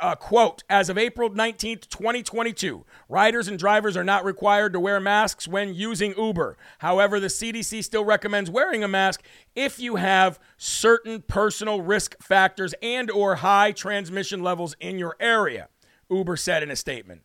[0.00, 5.00] uh, quote, as of April 19th, 2022, riders and drivers are not required to wear
[5.00, 6.56] masks when using Uber.
[6.78, 9.22] However, the CDC still recommends wearing a mask
[9.54, 15.68] if you have certain personal risk factors and or high transmission levels in your area,
[16.10, 17.22] Uber said in a statement.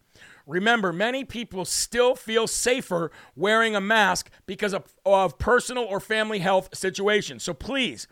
[0.50, 6.40] Remember, many people still feel safer wearing a mask because of, of personal or family
[6.40, 7.44] health situations.
[7.44, 8.08] So please,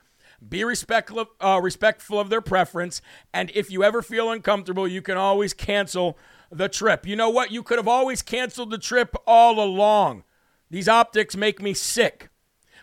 [0.47, 3.01] be respectful, uh, respectful of their preference.
[3.33, 6.17] And if you ever feel uncomfortable, you can always cancel
[6.51, 7.05] the trip.
[7.05, 7.51] You know what?
[7.51, 10.23] You could have always canceled the trip all along.
[10.69, 12.29] These optics make me sick.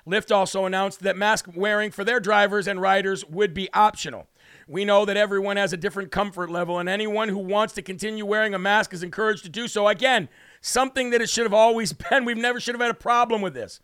[0.06, 4.26] Lyft also announced that mask wearing for their drivers and riders would be optional.
[4.66, 8.24] We know that everyone has a different comfort level, and anyone who wants to continue
[8.24, 9.88] wearing a mask is encouraged to do so.
[9.88, 10.28] Again,
[10.60, 12.24] something that it should have always been.
[12.24, 13.80] We've never should have had a problem with this.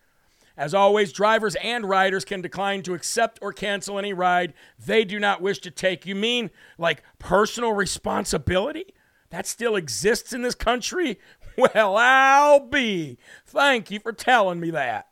[0.61, 5.19] As always, drivers and riders can decline to accept or cancel any ride they do
[5.19, 6.05] not wish to take.
[6.05, 8.93] You mean like personal responsibility?
[9.31, 11.19] That still exists in this country?
[11.57, 13.19] Well, I'll be.
[13.45, 15.09] Thank you for telling me that.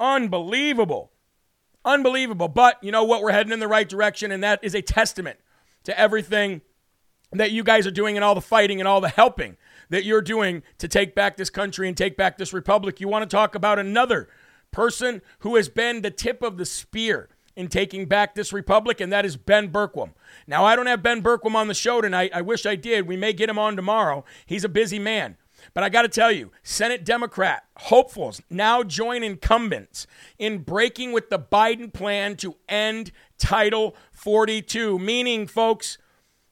[0.00, 1.10] Unbelievable.
[1.84, 2.48] Unbelievable.
[2.48, 3.20] But you know what?
[3.20, 5.38] We're heading in the right direction, and that is a testament
[5.84, 6.62] to everything
[7.32, 9.56] that you guys are doing and all the fighting and all the helping
[9.90, 13.00] that you're doing to take back this country and take back this republic.
[13.00, 14.28] You want to talk about another
[14.70, 19.12] person who has been the tip of the spear in taking back this republic, and
[19.12, 20.12] that is Ben Bergquam.
[20.46, 22.30] Now, I don't have Ben Bergquam on the show tonight.
[22.32, 23.08] I wish I did.
[23.08, 24.24] We may get him on tomorrow.
[24.46, 25.36] He's a busy man.
[25.74, 30.06] But I got to tell you, Senate Democrat hopefuls now join incumbents
[30.38, 35.98] in breaking with the Biden plan to end Title 42, meaning, folks,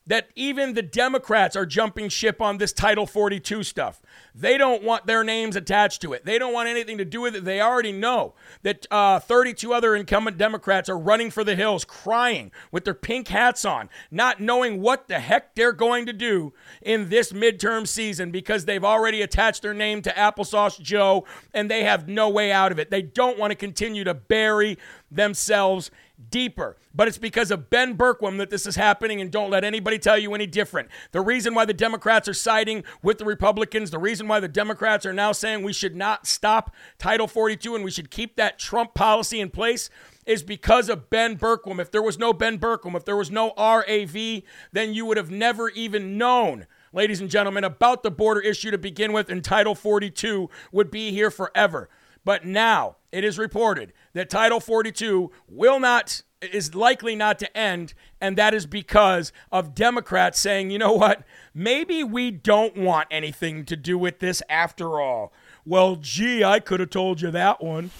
[0.06, 4.00] that even the Democrats are jumping ship on this Title 42 stuff.
[4.38, 6.26] They don't want their names attached to it.
[6.26, 7.44] They don't want anything to do with it.
[7.44, 12.52] They already know that uh, 32 other incumbent Democrats are running for the hills, crying
[12.70, 17.08] with their pink hats on, not knowing what the heck they're going to do in
[17.08, 22.06] this midterm season because they've already attached their name to Applesauce Joe and they have
[22.06, 22.90] no way out of it.
[22.90, 24.76] They don't want to continue to bury
[25.10, 25.90] themselves
[26.30, 26.76] deeper.
[26.94, 30.18] But it's because of Ben Bergquam that this is happening, and don't let anybody tell
[30.18, 30.88] you any different.
[31.12, 35.04] The reason why the Democrats are siding with the Republicans, the reason why the Democrats
[35.04, 38.94] are now saying we should not stop Title 42 and we should keep that Trump
[38.94, 39.90] policy in place
[40.24, 41.80] is because of Ben Bergquam.
[41.80, 44.42] If there was no Ben Bergquam, if there was no RAV,
[44.72, 46.66] then you would have never even known
[46.96, 51.12] ladies and gentlemen, about the border issue to begin with, and Title 42 would be
[51.12, 51.90] here forever.
[52.26, 57.94] But now it is reported that Title 42 will not is likely not to end,
[58.20, 61.22] and that is because of Democrats saying, you know what,
[61.54, 65.32] maybe we don't want anything to do with this after all.
[65.64, 67.92] Well, gee, I could have told you that one.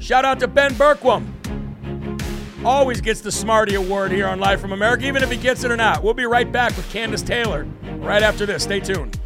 [0.00, 1.34] Shout out to Ben Bergquam.
[2.64, 5.70] Always gets the Smarty Award here on Live from America, even if he gets it
[5.70, 6.02] or not.
[6.02, 7.68] We'll be right back with Kandiss Taylor
[7.98, 8.64] right after this.
[8.64, 9.18] Stay tuned.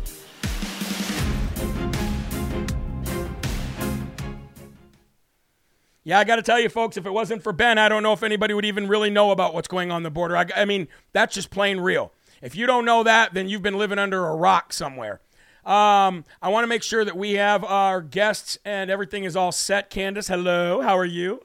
[6.05, 8.12] Yeah, I got to tell you, folks, if it wasn't for Ben, I don't know
[8.12, 10.37] if anybody would even really know about what's going on the border.
[10.37, 12.12] I, I mean, that's just plain real.
[12.41, 15.21] If you don't know that, then you've been living under a rock somewhere.
[15.65, 19.53] Um, I want to make sure that we have our guests and everything is all
[19.53, 19.91] set.
[19.91, 20.81] Kandiss, hello.
[20.81, 21.45] How are you?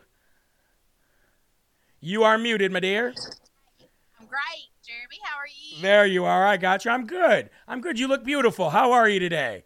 [2.00, 3.14] You are muted, my dear.
[4.20, 5.18] I'm great, Jeremy.
[5.24, 5.82] How are you?
[5.84, 6.48] There you are.
[6.48, 6.90] I got you.
[6.90, 7.52] I'm good.
[7.68, 8.00] I'm good.
[8.00, 8.72] You look beautiful.
[8.72, 9.66] How are you today?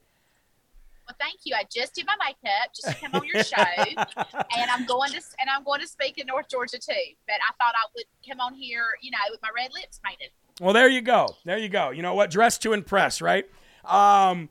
[1.12, 1.54] Well, thank you.
[1.56, 3.64] I just did my makeup just to come on your show,
[4.58, 6.94] and I'm going to and I'm going to speak in North Georgia too.
[7.28, 10.30] But I thought I would come on here, you know, with my red lips painted.
[10.62, 11.36] Well, there you go.
[11.44, 11.90] There you go.
[11.90, 12.32] You know what?
[12.32, 13.46] Dress to impress, right?
[13.84, 14.48] Um,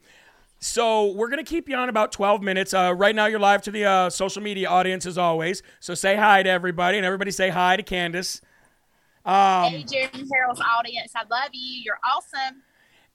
[0.59, 2.75] so we're gonna keep you on about 12 minutes.
[2.75, 5.63] Uh, right now, you're live to the uh, social media audience as always.
[5.79, 8.43] So say hi to everybody, and everybody say hi to Kandiss.
[9.25, 11.81] Um, hey, Jeremy Herrell's audience, I love you.
[11.85, 12.63] You're awesome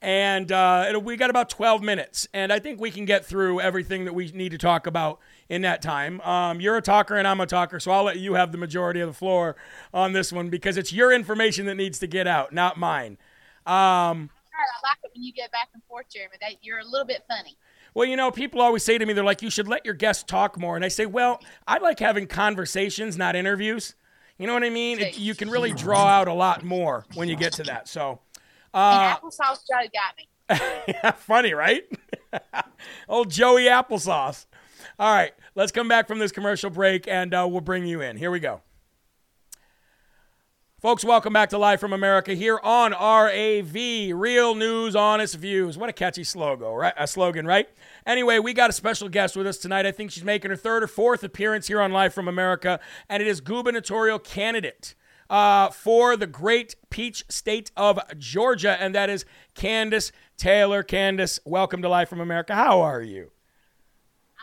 [0.06, 4.06] and uh, we got about 12 minutes and i think we can get through everything
[4.06, 7.42] that we need to talk about in that time um, you're a talker and i'm
[7.42, 9.56] a talker so i'll let you have the majority of the floor
[9.94, 13.18] on this one because it's your information that needs to get out not mine
[13.66, 16.36] um, I like it when you get back and forth, Jeremy.
[16.42, 17.58] That you're a little bit funny.
[17.94, 20.24] Well, you know, people always say to me, they're like, you should let your guests
[20.24, 20.76] talk more.
[20.76, 23.96] And I say, well, I like having conversations, not interviews.
[24.38, 25.00] You know what I mean?
[25.00, 27.88] It, you can really draw out a lot more when you get to that.
[27.88, 28.20] So
[28.76, 31.12] uh, applesauce Joe got me.
[31.18, 31.84] funny, right?
[33.10, 34.46] Old Joey applesauce.
[35.00, 38.18] All right, let's come back from this commercial break and uh, we'll bring you in.
[38.18, 38.62] Here we go.
[40.82, 43.74] Folks, welcome back to Live from America here on RAV.
[43.74, 45.80] Real news, honest views.
[45.80, 46.94] What a catchy slogan, right?
[46.96, 47.68] A slogan, right?
[48.06, 49.88] Anyway, we got a special guest with us tonight.
[49.88, 53.24] I think she's making her third or fourth appearance here on Live from America, and
[53.24, 54.94] it is gubernatorial candidate
[55.30, 60.84] uh, for the great peach state of Georgia, and that is Kandiss Taylor.
[60.84, 62.56] Kandiss, welcome to Life from America.
[62.56, 63.32] How are you?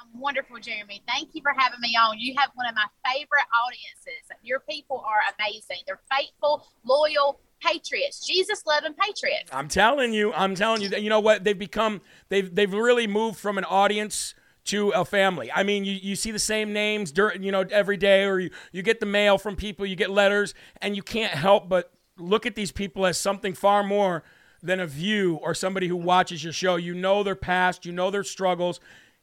[0.00, 1.02] I'm wonderful, Jeremy.
[1.06, 2.18] Thank you for having me on.
[2.18, 4.28] You have one of my favorite audiences.
[4.42, 5.78] Your people are amazing.
[5.86, 9.50] They're faithful, loyal, patriots, Jesus loving patriots.
[9.52, 12.00] I'm telling you, I'm telling you that you know what they've become.
[12.28, 15.50] They've they've really moved from an audience to a family.
[15.52, 18.50] I mean, you, you see the same names during, you know, every day, or you,
[18.70, 22.46] you get the mail from people, you get letters, and you can't help but look
[22.46, 24.22] at these people as something far more
[24.62, 26.76] than a view or somebody who watches your show.
[26.76, 28.78] You know their past, you know their struggles,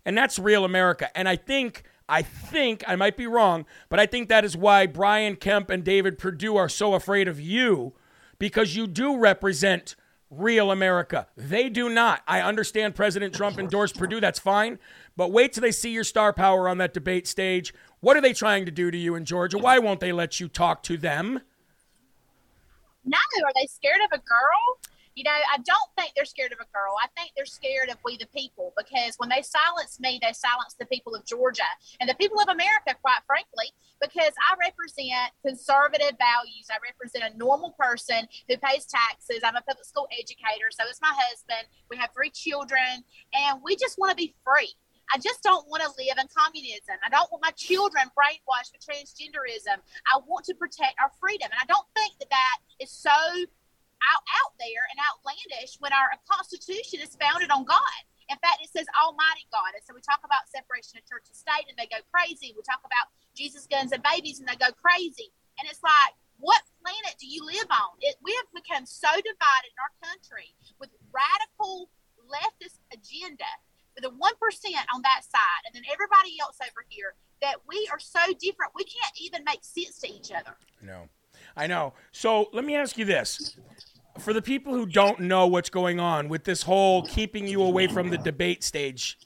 [0.06, 1.10] and that's real America.
[1.15, 4.88] And I think, I think, I might be wrong, but I think that is why
[4.88, 7.93] Brian Kemp and David Perdue are so afraid of you
[8.38, 9.95] because you do represent
[10.29, 11.27] real America.
[11.35, 12.21] They do not.
[12.27, 14.19] I understand President Trump endorsed Perdue.
[14.19, 14.79] that's fine.
[15.17, 17.73] But wait till they see your star power on that debate stage.
[17.99, 19.57] What are they trying to do to you in Georgia?
[19.57, 21.41] Why won't they let you talk to them?
[23.05, 24.79] No, are they scared of a girl?
[25.19, 26.95] You know, I don't think they're scared of a girl.
[26.95, 30.79] I think they're scared of we the people because when they silence me, they silence
[30.79, 31.67] the people of Georgia
[31.99, 33.67] and the people of America, quite frankly,
[33.99, 36.71] because I represent conservative values.
[36.71, 39.43] I represent a normal person who pays taxes.
[39.43, 40.71] I'm a public school educator.
[40.71, 41.67] So is my husband.
[41.91, 43.03] We have three children
[43.36, 44.71] and we just want to be free.
[45.12, 46.95] I just don't want to live in communism.
[47.03, 49.82] I don't want my children brainwashed with transgenderism.
[50.08, 51.49] I want to protect our freedom.
[51.51, 53.12] And I don't think that that is so
[54.03, 58.01] out, out there and outlandish when our Constitution is founded on God.
[58.29, 59.73] In fact, it says Almighty God.
[59.73, 62.53] And so we talk about separation of church and state and they go crazy.
[62.53, 65.33] We talk about Jesus, guns, and babies and they go crazy.
[65.57, 67.97] And it's like, what planet do you live on?
[67.99, 71.89] It, we have become so divided in our country with radical
[72.29, 73.49] leftist agenda
[73.97, 74.15] for the 1%
[74.93, 78.71] on that side and then everybody else over here that we are so different.
[78.75, 80.55] We can't even make sense to each other.
[80.81, 81.09] No.
[81.55, 81.93] I know.
[82.12, 83.57] So let me ask you this
[84.19, 87.88] for the people who don't know what's going on with this whole keeping you away
[87.88, 89.17] from the debate stage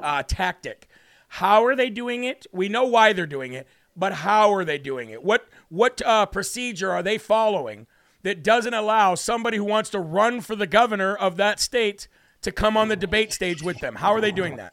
[0.00, 0.88] uh, tactic,
[1.28, 2.46] how are they doing it?
[2.52, 5.22] We know why they're doing it, but how are they doing it?
[5.22, 7.86] What what uh, procedure are they following
[8.22, 12.08] that doesn't allow somebody who wants to run for the governor of that state
[12.42, 13.96] to come on the debate stage with them?
[13.96, 14.72] How are they doing that?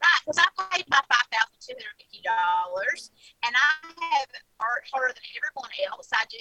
[0.00, 3.10] Right, because I paid my five thousand two hundred fifty dollars,
[3.44, 6.08] and I have harder than everyone else.
[6.12, 6.38] I do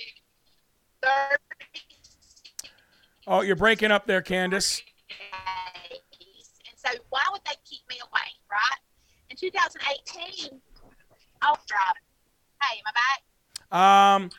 [1.03, 1.90] thirty
[3.33, 4.81] Oh, you're breaking up there, Kandiss.
[5.09, 5.21] And
[6.75, 8.77] so, why would they keep me away, right?
[9.29, 10.59] In 2018,
[11.41, 12.01] I was driving.
[12.61, 13.71] Hey, am I back?
[13.71, 14.31] Um,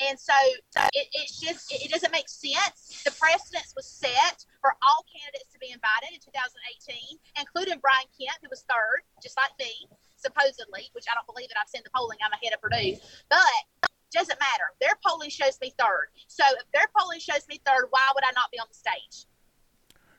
[0.00, 0.34] And so,
[0.70, 3.02] so it, it's just, it, it doesn't make sense.
[3.04, 8.40] The precedence was set for all candidates to be invited in 2018, including Brian Kemp,
[8.42, 9.70] who was third, just like me,
[10.16, 12.18] supposedly, which I don't believe that I've seen the polling.
[12.20, 14.64] I'm ahead of Perdue, But doesn't matter.
[14.80, 16.08] Their polling shows me third.
[16.26, 19.26] So if their polling shows me third, why would I not be on the stage?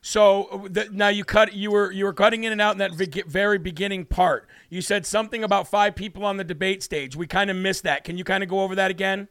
[0.01, 1.53] So uh, the, now you cut.
[1.53, 4.49] You were you were cutting in and out in that very beginning part.
[4.69, 7.15] You said something about five people on the debate stage.
[7.15, 8.03] We kind of missed that.
[8.03, 9.27] Can you kind of go over that again?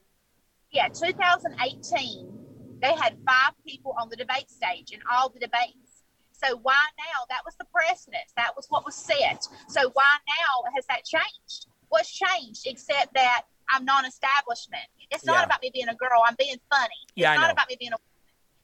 [0.71, 6.05] Yeah, 2018, they had five people on the debate stage in all the debates.
[6.33, 7.27] So why now?
[7.29, 8.23] That was the precedent.
[8.37, 9.47] That was what was set.
[9.69, 11.67] So why now has that changed?
[11.89, 14.85] What's changed except that I'm non-establishment.
[15.11, 15.45] It's not yeah.
[15.45, 16.23] about me being a girl.
[16.27, 16.95] I'm being funny.
[17.09, 17.97] It's yeah, not about me being a.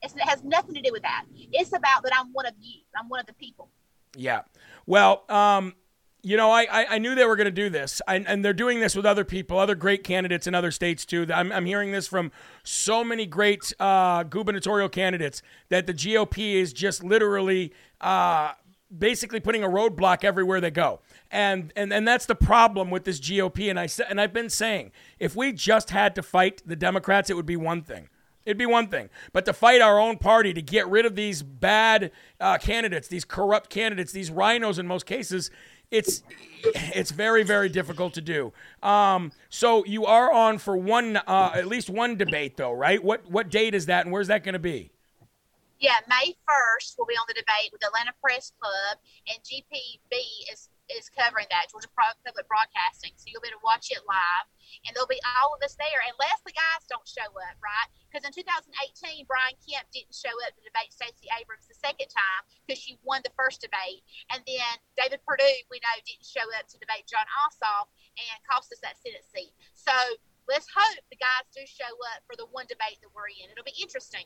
[0.02, 1.24] It's, it has nothing to do with that.
[1.52, 2.80] It's about that I'm one of you.
[2.98, 3.68] I'm one of the people.
[4.14, 4.42] Yeah.
[4.86, 5.74] Well, um,
[6.22, 8.52] you know, I, I, I knew they were going to do this, I, and they're
[8.52, 11.24] doing this with other people, other great candidates in other states too.
[11.32, 12.32] I'm, I'm hearing this from
[12.64, 18.54] so many great uh, gubernatorial candidates that the GOP is just literally uh,
[18.96, 21.00] basically putting a roadblock everywhere they go.
[21.30, 23.68] And, and and that's the problem with this GOP.
[23.68, 27.34] And I and I've been saying, if we just had to fight the Democrats, it
[27.34, 28.08] would be one thing.
[28.44, 29.10] It'd be one thing.
[29.32, 33.24] But to fight our own party, to get rid of these bad uh, candidates, these
[33.24, 35.50] corrupt candidates, these rhinos in most cases,
[35.90, 36.22] it's
[36.64, 38.52] it's very very difficult to do.
[38.82, 43.02] Um, so you are on for one uh, at least one debate though, right?
[43.02, 44.92] What what date is that, and where's that going to be?
[45.78, 48.96] Yeah, May 1st, we'll be on the debate with Atlanta Press Club,
[49.28, 50.16] and GPB
[50.50, 53.14] is is covering that, Georgia Public Broadcasting.
[53.18, 54.46] So you'll be able to watch it live,
[54.86, 57.88] and there'll be all of us there, unless the guys don't show up, right?
[58.06, 62.42] Because in 2018, Brian Kemp didn't show up to debate Stacey Abrams the second time
[62.64, 66.70] because she won the first debate, and then David Perdue, we know, didn't show up
[66.70, 69.52] to debate Jon Ossoff and cost us that Senate seat.
[69.74, 69.94] So
[70.48, 73.50] let's hope the guys do show up for the one debate that we're in.
[73.50, 74.24] It'll be interesting.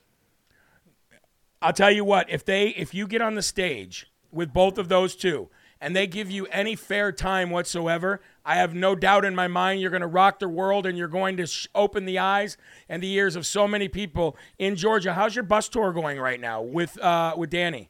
[1.61, 4.89] I'll tell you what, if they if you get on the stage with both of
[4.89, 5.49] those two
[5.81, 9.81] and they give you any fair time whatsoever, I have no doubt in my mind
[9.81, 12.55] you're going to rock the world and you're going to sh- open the eyes
[12.87, 15.13] and the ears of so many people in Georgia.
[15.13, 17.89] How's your bus tour going right now with uh, with Danny?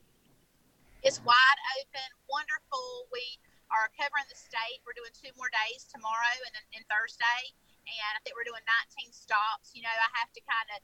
[1.03, 3.11] It's wide open, wonderful.
[3.11, 3.37] We
[3.69, 4.79] are covering the state.
[4.87, 7.41] We're doing two more days tomorrow and, and Thursday,
[7.83, 8.63] and I think we're doing
[8.95, 9.75] 19 stops.
[9.75, 10.79] You know, I have to kind of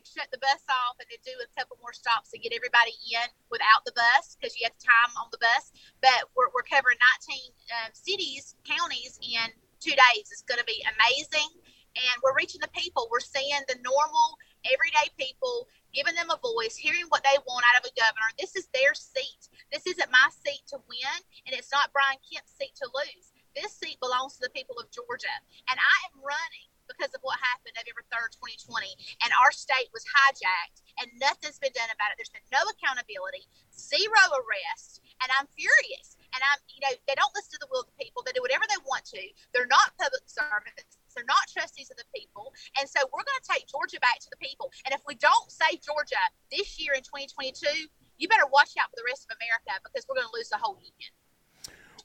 [0.00, 3.28] shut the bus off and then do a couple more stops to get everybody in
[3.52, 5.72] without the bus because you have time on the bus.
[6.00, 6.96] But we're, we're covering
[7.28, 7.36] 19
[7.76, 10.32] um, cities, counties in two days.
[10.32, 11.50] It's going to be amazing.
[11.92, 13.10] And we're reaching the people.
[13.12, 17.84] We're seeing the normal, everyday people, giving them a voice, hearing what they want out
[17.84, 18.32] of a governor.
[18.40, 19.52] This is their seat.
[19.68, 23.36] This isn't my seat to win, and it's not Brian Kemp's seat to lose.
[23.52, 25.36] This seat belongs to the people of Georgia.
[25.68, 28.86] And I am running because of what happened November 3rd, 2020.
[29.24, 32.20] And our state was hijacked and nothing's been done about it.
[32.20, 35.00] There's been no accountability, zero arrest.
[35.24, 36.20] And I'm furious.
[36.32, 38.24] And I'm, you know, they don't listen to the will of the people.
[38.24, 39.22] They do whatever they want to.
[39.52, 41.00] They're not public servants.
[41.12, 42.56] They're not trustees of the people.
[42.80, 44.72] And so we're going to take Georgia back to the people.
[44.88, 47.52] And if we don't save Georgia this year in 2022,
[48.16, 50.60] you better watch out for the rest of America because we're going to lose the
[50.60, 51.12] whole union.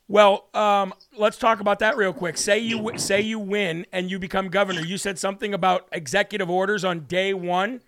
[0.09, 2.37] Well, um, let's talk about that real quick.
[2.37, 4.79] Say you say you win and you become governor.
[4.79, 7.81] You said something about executive orders on day one.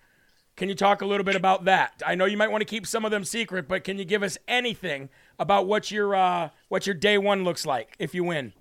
[0.56, 2.02] Can you talk a little bit about that?
[2.06, 4.22] I know you might want to keep some of them secret, but can you give
[4.22, 5.08] us anything
[5.38, 8.52] about what your uh, what your day one looks like if you win?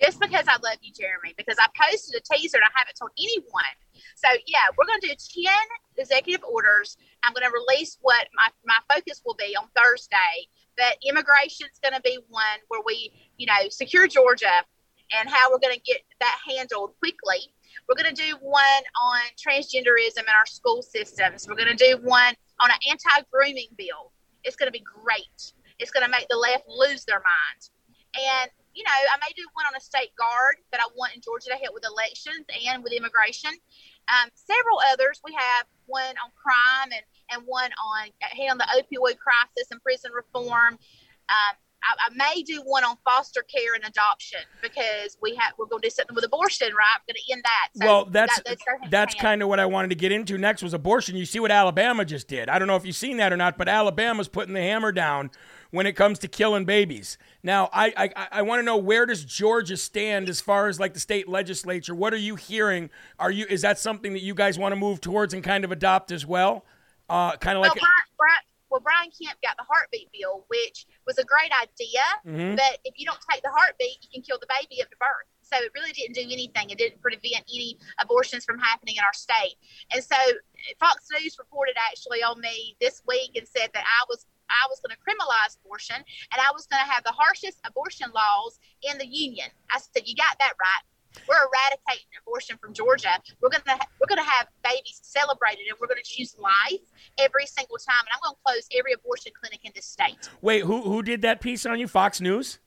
[0.00, 3.10] Just because I love you, Jeremy, because I posted a teaser and I haven't told
[3.18, 3.74] anyone.
[4.14, 5.66] So yeah, we're going to do ten
[5.96, 6.96] executive orders.
[7.24, 10.46] I'm going to release what my my focus will be on Thursday
[10.78, 14.64] that immigration is going to be one where we, you know, secure Georgia
[15.18, 17.52] and how we're going to get that handled quickly.
[17.88, 21.48] We're going to do one on transgenderism in our school systems.
[21.48, 24.12] We're going to do one on an anti grooming bill.
[24.44, 25.52] It's going to be great.
[25.78, 27.70] It's going to make the left lose their mind.
[28.14, 31.20] And, you know, I may do one on a state guard that I want in
[31.20, 33.50] Georgia to help with elections and with immigration.
[34.08, 35.20] Um, several others.
[35.24, 38.08] We have one on crime and and one on
[38.50, 40.78] on the opioid crisis and prison reform.
[41.28, 45.66] Um, I, I, may do one on foster care and adoption because we have we're
[45.66, 46.86] going to do something with abortion, right?
[46.96, 47.68] I'm going to end that.
[47.74, 48.58] So well, that's that,
[48.90, 51.16] that's kind of what I wanted to get into next was abortion.
[51.16, 52.48] You see what Alabama just did.
[52.48, 55.30] I don't know if you've seen that or not, but Alabama's putting the hammer down
[55.70, 57.16] when it comes to killing babies.
[57.42, 60.94] Now, I I, I want to know where does Georgia stand as far as like
[60.94, 61.94] the state legislature?
[61.94, 62.90] What are you hearing?
[63.18, 65.70] Are you is that something that you guys want to move towards and kind of
[65.70, 66.64] adopt as well?
[67.08, 67.74] Uh, kind of like.
[67.74, 67.84] Well,
[68.18, 72.04] Brian, well, Brian Kemp got the heartbeat bill, which was a great idea.
[72.26, 72.56] Mm-hmm.
[72.56, 75.28] But if you don't take the heartbeat, you can kill the baby at the birth.
[75.40, 76.68] So it really didn't do anything.
[76.68, 79.56] It didn't prevent any abortions from happening in our state.
[79.92, 80.16] And so
[80.78, 84.80] Fox News reported actually on me this week and said that I was I was
[84.80, 88.96] going to criminalize abortion and I was going to have the harshest abortion laws in
[88.98, 89.48] the union.
[89.72, 90.84] I said, "You got that right."
[91.28, 93.18] We're eradicating abortion from Georgia.
[93.40, 96.80] We're gonna we're gonna have babies celebrated, and we're gonna choose life
[97.18, 98.00] every single time.
[98.00, 100.28] And I'm gonna close every abortion clinic in this state.
[100.40, 101.88] Wait, who who did that piece on you?
[101.88, 102.58] Fox News.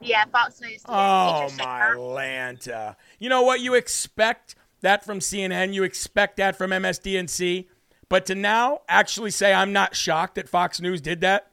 [0.00, 0.82] Yeah, Fox News.
[0.86, 2.96] Oh my Lanta!
[3.18, 3.60] You know what?
[3.60, 5.74] You expect that from CNN.
[5.74, 7.66] You expect that from MSDNC.
[8.08, 11.50] But to now actually say I'm not shocked that Fox News did that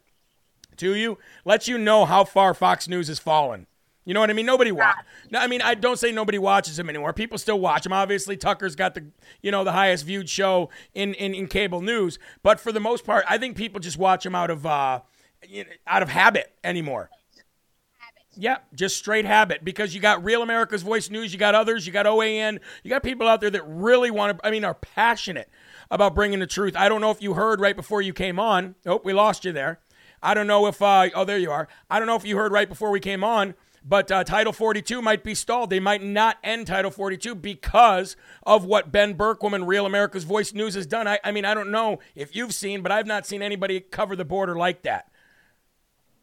[0.78, 3.68] to you lets you know how far Fox News has fallen.
[4.06, 4.46] You know what I mean?
[4.46, 5.04] Nobody watch.
[5.34, 7.12] I mean, I don't say nobody watches him anymore.
[7.12, 7.92] People still watch him.
[7.92, 9.08] Obviously, Tucker's got the
[9.42, 12.20] you know the highest viewed show in in, in cable news.
[12.44, 15.02] But for the most part, I think people just watch him out of uh,
[15.88, 17.10] out of habit anymore.
[17.98, 18.24] Habit.
[18.38, 21.92] Yeah, just straight habit because you got Real America's Voice News, you got others, you
[21.92, 25.50] got OAN, you got people out there that really want to, I mean, are passionate
[25.90, 26.76] about bringing the truth.
[26.76, 28.76] I don't know if you heard right before you came on.
[28.86, 29.80] Oh, we lost you there.
[30.22, 31.68] I don't know if, uh, oh, there you are.
[31.90, 33.54] I don't know if you heard right before we came on
[33.88, 35.70] But uh, Title 42 might be stalled.
[35.70, 40.74] They might not end Title 42 because of what Ben Bergquam, Real America's Voice News,
[40.74, 41.08] has done.
[41.08, 44.16] I, I mean, I don't know if you've seen, but I've not seen anybody cover
[44.16, 45.12] the border like that.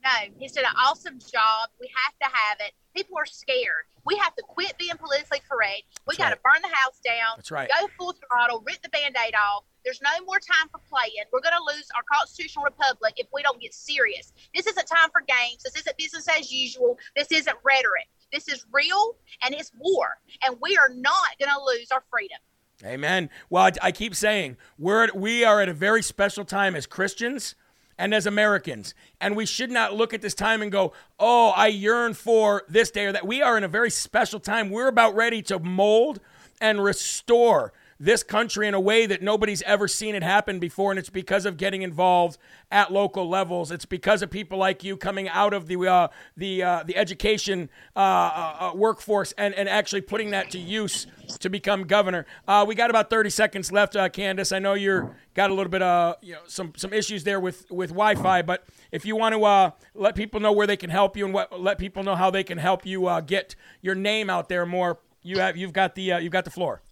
[0.02, 0.10] No,
[0.40, 1.70] he's done an awesome job.
[1.80, 2.72] We have to have it.
[2.94, 3.86] People are scared.
[4.04, 5.82] We have to quit being politically correct.
[6.06, 6.60] We got to right.
[6.60, 7.36] burn the house down.
[7.36, 7.70] That's right.
[7.80, 9.64] Go full throttle, rip the band aid off.
[9.84, 11.24] There's no more time for playing.
[11.32, 14.32] We're going to lose our constitutional republic if we don't get serious.
[14.54, 15.62] This isn't time for games.
[15.62, 16.98] This isn't business as usual.
[17.16, 18.08] This isn't rhetoric.
[18.32, 20.18] This is real and it's war.
[20.46, 22.38] And we are not going to lose our freedom.
[22.84, 23.30] Amen.
[23.50, 26.86] Well, I, I keep saying we're at, we are at a very special time as
[26.86, 27.54] Christians
[27.98, 31.68] and as Americans, and we should not look at this time and go, "Oh, I
[31.68, 34.70] yearn for this day or that." We are in a very special time.
[34.70, 36.20] We're about ready to mold
[36.60, 37.72] and restore
[38.02, 41.46] this country in a way that nobody's ever seen it happen before, and it's because
[41.46, 42.36] of getting involved
[42.68, 43.70] at local levels.
[43.70, 47.70] It's because of people like you coming out of the uh, the uh, the education
[47.94, 51.06] uh, uh, uh workforce and, and actually putting that to use
[51.38, 52.26] to become governor.
[52.48, 54.54] Uh, we got about 30 seconds left, Kandiss.
[54.54, 57.70] I know you're got a little bit of you know some some issues there with
[57.70, 61.24] with Wi-Fi, but if you want to let people know where they can help you
[61.24, 64.66] and what let people know how they can help you get your name out there
[64.66, 66.82] more, you have you've got the you've got the floor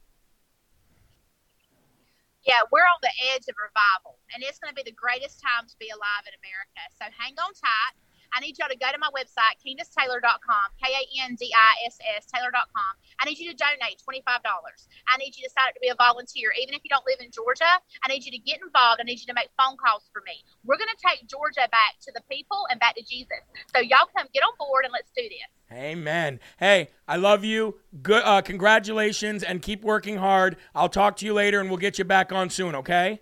[2.50, 5.70] yeah, we're on the edge of revival, and it's going to be the greatest time
[5.70, 6.82] to be alive in America.
[6.98, 7.94] So hang on tight.
[8.32, 11.98] I need y'all to go to my website, KandissTaylor.com, K A N D I S
[12.16, 12.92] S, Taylor.com.
[13.20, 14.22] I need you to donate $25.
[14.22, 16.52] I need you to sign up to be a volunteer.
[16.60, 19.00] Even if you don't live in Georgia, I need you to get involved.
[19.00, 20.44] I need you to make phone calls for me.
[20.64, 23.42] We're going to take Georgia back to the people and back to Jesus.
[23.74, 25.50] So y'all come get on board and let's do this.
[25.72, 26.40] Amen.
[26.58, 27.78] Hey, I love you.
[28.02, 28.22] Good.
[28.24, 30.56] Uh, congratulations, and keep working hard.
[30.74, 32.74] I'll talk to you later, and we'll get you back on soon.
[32.74, 33.20] Okay.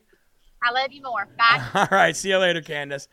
[0.63, 1.29] I love you more.
[1.37, 1.63] Bye.
[1.75, 2.17] All right.
[2.17, 3.07] See you later, Kandiss.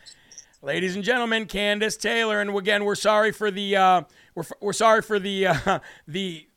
[0.61, 4.01] Ladies and gentlemen, Kandiss Taylor, and again, we're sorry for the uh,
[4.33, 6.47] we're, we're sorry for the uh, the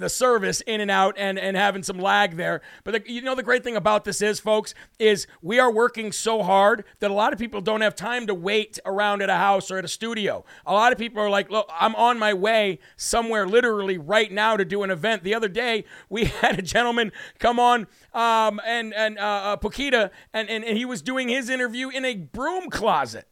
[0.00, 2.62] the service in and out and, and having some lag there.
[2.84, 6.10] But the, you know, the great thing about this is, folks, is we are working
[6.10, 9.36] so hard that a lot of people don't have time to wait around at a
[9.36, 10.42] house or at a studio.
[10.64, 14.56] A lot of people are like, look, I'm on my way somewhere literally right now
[14.56, 15.22] to do an event.
[15.22, 20.10] The other day, we had a gentleman come on um, and, and uh, uh, Pokita,
[20.32, 23.26] and, and, and he was doing his interview in a broom closet.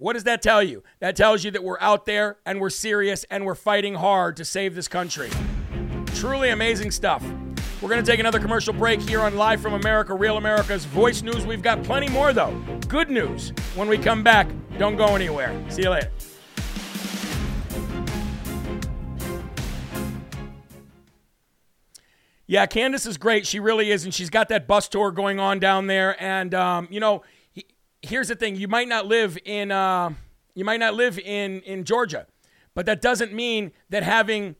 [0.00, 0.82] What does that tell you?
[1.00, 4.46] That tells you that we're out there and we're serious and we're fighting hard to
[4.46, 5.28] save this country.
[6.14, 7.22] Truly amazing stuff.
[7.82, 11.20] We're going to take another commercial break here on Live from America, Real America's Voice
[11.20, 11.44] News.
[11.44, 12.58] We've got plenty more, though.
[12.88, 13.52] Good news.
[13.74, 14.48] When we come back,
[14.78, 15.54] don't go anywhere.
[15.68, 16.10] See you later.
[22.46, 23.46] Yeah, Kandiss is great.
[23.46, 24.04] She really is.
[24.04, 26.20] And she's got that bus tour going on down there.
[26.20, 27.22] And, um, you know,
[28.02, 30.10] here's the thing: you might not live in uh,
[30.54, 32.26] you might not live in in Georgia,
[32.74, 34.56] but that doesn't mean that having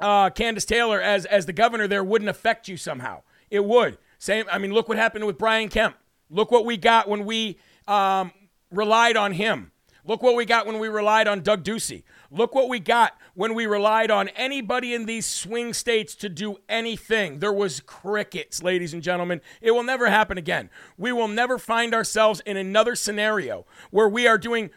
[0.00, 3.22] uh, Kandiss Taylor as as the governor there wouldn't affect you somehow.
[3.50, 3.98] It would.
[4.18, 4.46] Same.
[4.50, 5.96] I mean, look what happened with Brian Kemp.
[6.30, 8.32] Look what we got when we um,
[8.70, 9.70] relied on him.
[10.06, 12.02] Look what we got when we relied on Doug Ducey.
[12.30, 16.58] Look what we got when we relied on anybody in these swing states to do
[16.68, 17.38] anything.
[17.38, 19.40] There was crickets, ladies and gentlemen.
[19.62, 20.68] It will never happen again.
[20.98, 24.70] We will never find ourselves in another scenario where we are doing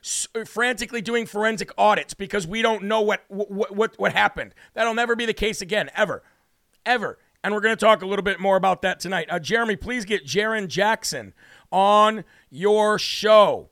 [0.46, 4.54] frantically doing forensic audits because we don't know what what what, what happened.
[4.76, 6.24] That'll never be the case again, ever,
[6.86, 7.20] ever.
[7.44, 9.28] And we're going to talk a little bit more about that tonight.
[9.30, 11.34] Uh, Jeremy, please get Jaron Jackson
[11.72, 13.70] on your show.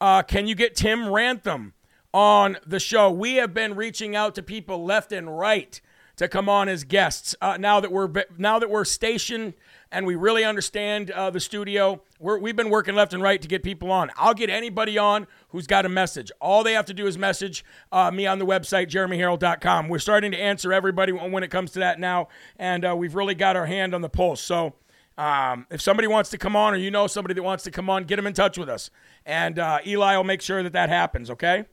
[0.00, 1.74] Uh, can you get Tim Rantham
[2.14, 3.10] on the show?
[3.10, 5.80] We have been reaching out to people left and right
[6.16, 7.34] to come on as guests.
[7.40, 9.54] Uh, now that we're now that we're stationed
[9.90, 13.48] and we really understand uh, the studio, we have been working left and right to
[13.48, 14.10] get people on.
[14.16, 16.30] I'll get anybody on who's got a message.
[16.40, 19.88] All they have to do is message uh, me on the website jeremyherrell.com.
[19.88, 23.34] We're starting to answer everybody when it comes to that now, and uh, we've really
[23.34, 24.40] got our hand on the pulse.
[24.40, 24.74] So.
[25.18, 27.90] Um, if somebody wants to come on or you know somebody that wants to come
[27.90, 28.90] on, get them in touch with us.
[29.26, 31.64] And uh, Eli will make sure that that happens, okay?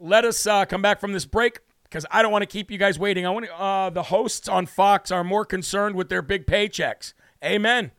[0.00, 2.78] Let us uh, come back from this break because I don't want to keep you
[2.78, 3.26] guys waiting.
[3.26, 7.12] I want to, uh, the hosts on Fox are more concerned with their big paychecks.
[7.44, 7.92] Amen.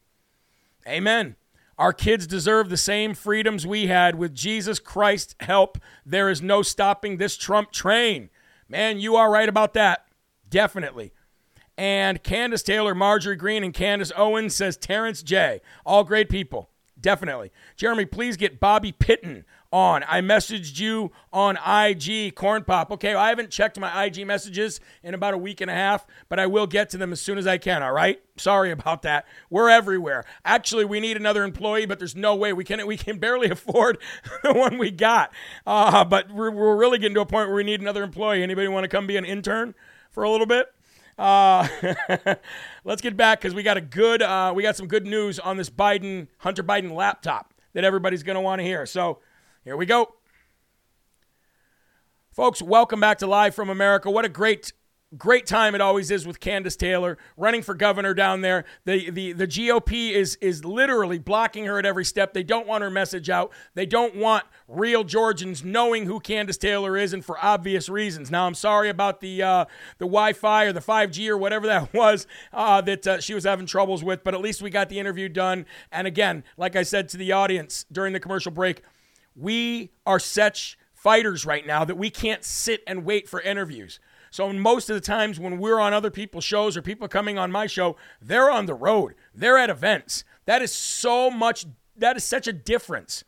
[0.88, 1.36] Amen.
[1.78, 4.16] Our kids deserve the same freedoms we had.
[4.16, 8.30] With Jesus Christ's help, there is no stopping this Trump train.
[8.68, 10.08] Man, you are right about that.
[10.50, 11.12] Definitely.
[11.78, 15.61] And Kandiss Taylor, Marjorie Greene, and Candace Owens says Terrence J.
[15.86, 16.69] All great people.
[16.99, 17.51] definitely.
[17.76, 20.03] Jeremy, please get Bobby Piton on.
[20.07, 22.91] I messaged you on IG, Corn Pop.
[22.91, 26.39] Okay, I haven't checked my IG messages in about a week and a half, but
[26.39, 28.21] I will get to them as soon as I can, all right?
[28.38, 29.26] Sorry about that.
[29.49, 30.23] We're everywhere.
[30.45, 33.97] Actually, we need another employee, but there's no way we can we can barely afford
[34.43, 35.32] the one we got.
[35.67, 38.41] Uh, but we're, we're really getting to a point where we need another employee.
[38.41, 39.76] Anybody want to come be an intern
[40.09, 40.67] for a little bit?
[41.18, 41.68] Uh,
[42.84, 45.57] let's get back because we got a good, uh, we got some good news on
[45.57, 48.86] this Biden, Hunter Biden laptop that everybody's going to want to hear.
[48.86, 49.20] So
[49.63, 50.16] here we go.
[52.32, 54.11] Folks, welcome back to Live from America.
[54.11, 54.74] What a great
[55.18, 58.66] great time it always is with Kandiss Taylor running for governor down there.
[58.86, 62.34] The, the the GOP is is literally blocking her at every step.
[62.34, 63.51] They don't want her message out.
[63.74, 68.32] They don't want real Georgians knowing who Kandiss Taylor is, and for obvious reasons.
[68.32, 69.66] Now I'm sorry about the uh,
[69.97, 73.66] the Wi-Fi or the 5G or whatever that was uh, that uh, she was having
[73.66, 75.66] troubles with, but at least we got the interview done.
[75.91, 78.82] And again, like I said to the audience during the commercial break,
[79.36, 83.99] we are such fighters right now that we can't sit and wait for interviews.
[84.36, 87.54] So most of the times when we're on other people's shows or people coming on
[87.54, 89.16] my show, they're on the road.
[89.34, 90.26] They're at events.
[90.44, 91.66] That is so much
[91.96, 93.24] that is such a difference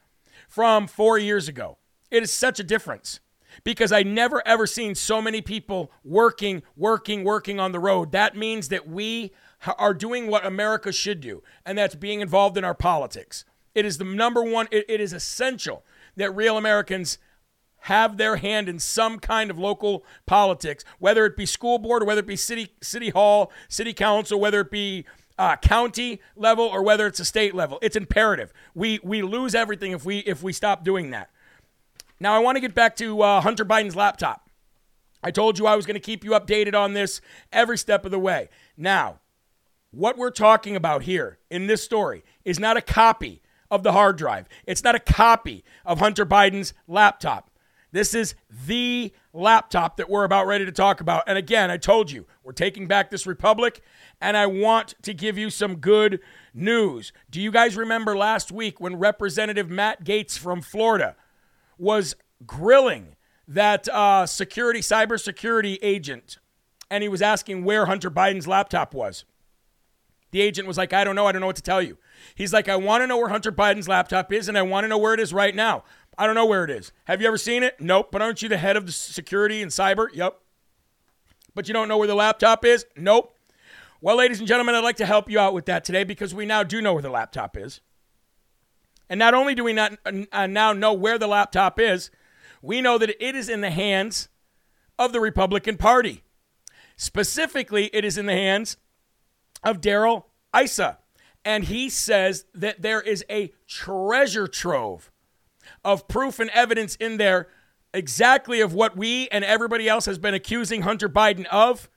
[0.49, 1.77] from 4 years ago.
[2.11, 3.21] It is such a difference
[3.63, 8.11] because I never ever seen so many people working, working, working on the road.
[8.11, 9.31] That means that we
[9.77, 13.45] are doing what America should do, and that's being involved in our politics.
[13.73, 15.85] It is the number one, it, it is essential
[16.17, 17.17] that real Americans
[17.81, 22.05] have their hand in some kind of local politics, whether it be school board or
[22.05, 25.05] whether it be city city hall, city council, whether it be
[25.37, 27.79] uh, county level or whether it's a state level.
[27.81, 28.51] It's imperative.
[28.73, 31.29] We we lose everything if we if we stop doing that.
[32.19, 34.49] Now I want to get back to uh, Hunter Biden's laptop.
[35.23, 37.21] I told you I was going to keep you updated on this
[37.51, 38.49] every step of the way.
[38.77, 39.19] Now,
[39.91, 44.17] what we're talking about here in this story is not a copy of the hard
[44.17, 44.47] drive.
[44.65, 47.49] It's not a copy of Hunter Biden's laptop.
[47.97, 48.35] This is
[48.67, 51.23] the laptop that we're about ready to talk about.
[51.25, 53.81] And again, I told you, we're taking back this republic,
[54.21, 56.19] and I want to give you some good
[56.53, 57.11] news.
[57.31, 61.15] Do you guys remember last week when Representative Matt Gaetz from Florida
[61.79, 63.15] was grilling
[63.47, 66.37] that uh, security, cybersecurity agent,
[66.91, 69.25] and he was asking where Hunter Biden's laptop was?
[70.29, 71.25] The agent was like, I don't know.
[71.25, 71.97] I don't know what to tell you.
[72.35, 74.87] He's like, I want to know where Hunter Biden's laptop is, and I want to
[74.87, 75.83] know where it is right now.
[76.17, 76.91] I don't know where it is.
[77.05, 77.79] Have you ever seen it?
[77.79, 78.09] Nope.
[78.11, 80.07] But aren't you the head of the security and cyber?
[80.13, 80.39] Yep.
[81.53, 82.85] But you don't know where the laptop is?
[82.95, 83.35] Nope.
[84.01, 86.45] Well, ladies and gentlemen, I'd like to help you out with that today because we
[86.45, 87.81] now do know where the laptop is.
[89.09, 89.97] And not only do we not
[90.31, 92.11] uh, now know where the laptop is,
[92.61, 94.29] we know that it is in the hands
[94.99, 96.23] of the Republican Party.
[96.95, 98.77] Specifically, it is in the hands
[99.63, 100.27] of Darrell
[100.59, 100.97] Issa.
[101.45, 105.11] And he says that there is a treasure trove
[105.87, 107.47] of proof and evidence in there
[107.93, 111.89] exactly of what we and everybody else has been accusing Hunter Biden of.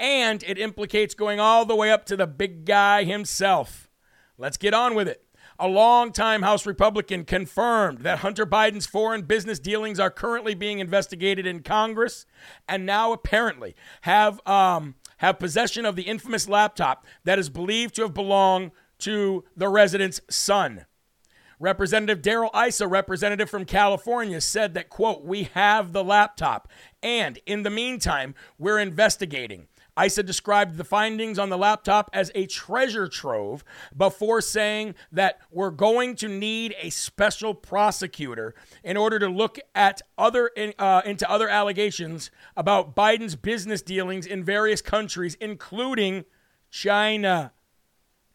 [0.00, 3.88] And it implicates going all the way up to the big guy himself.
[4.36, 5.24] Let's get on with it.
[5.60, 11.46] A longtime House Republican confirmed that Hunter Biden's foreign business dealings are currently being investigated
[11.46, 12.26] in Congress
[12.68, 18.02] and now apparently have, um, have possession of the infamous laptop that is believed to
[18.02, 20.86] have belonged to the resident's son.
[21.60, 26.68] Representative Darrell Issa, representative from California, said that, quote, we have the laptop.
[27.02, 29.66] And in the meantime, we're investigating.
[30.00, 33.64] Issa described the findings on the laptop as a treasure trove
[33.96, 38.54] before saying that we're going to need a special prosecutor
[38.84, 44.44] in order to look at other uh, into other allegations about Biden's business dealings in
[44.44, 46.24] various countries, including
[46.70, 47.52] China.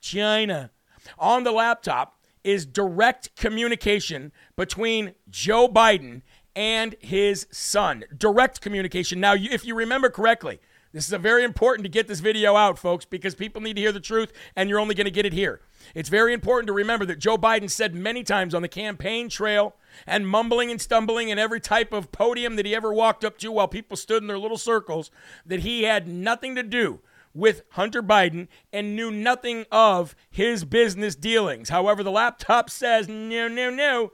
[0.02, 0.72] China.
[1.18, 6.22] On the laptop, is direct communication between Joe Biden
[6.56, 8.04] and his son.
[8.16, 9.20] Direct communication.
[9.20, 10.60] Now, if you remember correctly,
[10.94, 13.92] this is very important to get this video out, folks, because people need to hear
[13.92, 15.60] the truth, and you're only going to get it here.
[15.96, 19.76] It's very important to remember that Joe Biden said many times on the campaign trail
[20.06, 23.52] and mumbling and stumbling in every type of podium that he ever walked up to
[23.52, 25.10] while people stood in their little circles
[25.46, 27.00] that he had nothing to do
[27.34, 31.70] with Hunter Biden and knew nothing of his business dealings.
[31.70, 34.12] However, the laptop says, no, no, no,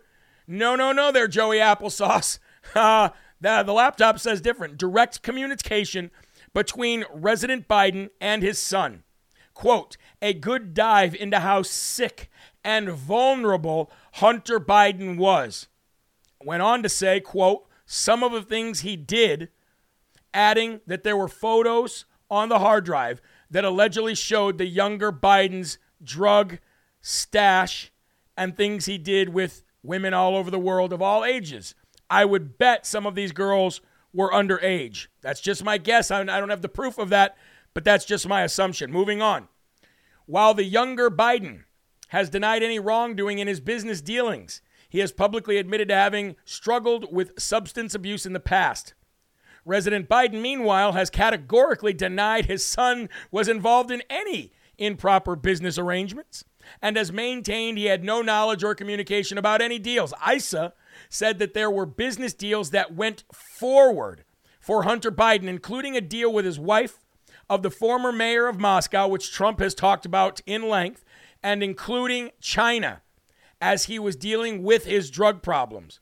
[0.48, 2.40] no, no, no, there, Joey Applesauce.
[2.76, 3.10] Uh,
[3.42, 4.78] the, the laptop says different.
[4.78, 6.12] Direct communication
[6.54, 9.04] between Resident Biden and his son.
[9.54, 12.30] Quote, a good dive into how sick
[12.64, 15.68] and vulnerable Hunter Biden was.
[16.44, 19.50] Went on to say, quote, some of the things he did,
[20.34, 25.78] adding that there were photos on the hard drive that allegedly showed the younger Biden's
[26.04, 26.60] drug
[27.02, 27.92] stash
[28.38, 31.76] and things he did with women all over the world of all ages.
[32.10, 33.82] I would bet some of these girls
[34.14, 35.08] were underage.
[35.22, 36.12] That's just my guess.
[36.12, 37.38] I don't have the proof of that,
[37.74, 38.92] but that's just my assumption.
[38.92, 39.48] Moving on.
[40.26, 41.64] While the younger Biden
[42.10, 47.14] has denied any wrongdoing in his business dealings, he has publicly admitted to having struggled
[47.14, 48.96] with substance abuse in the past.
[49.70, 56.44] Resident Biden, meanwhile, has categorically denied his son was involved in any improper business arrangements
[56.82, 60.14] and has maintained he had no knowledge or communication about any deals.
[60.28, 60.74] Issa
[61.08, 64.24] said that there were business deals that went forward
[64.60, 66.98] for Hunter Biden, including a deal with his wife
[67.50, 71.06] of the former mayor of Moscow, which Trump has talked about in length,
[71.44, 73.02] and including China
[73.62, 76.00] as he was dealing with his drug problems.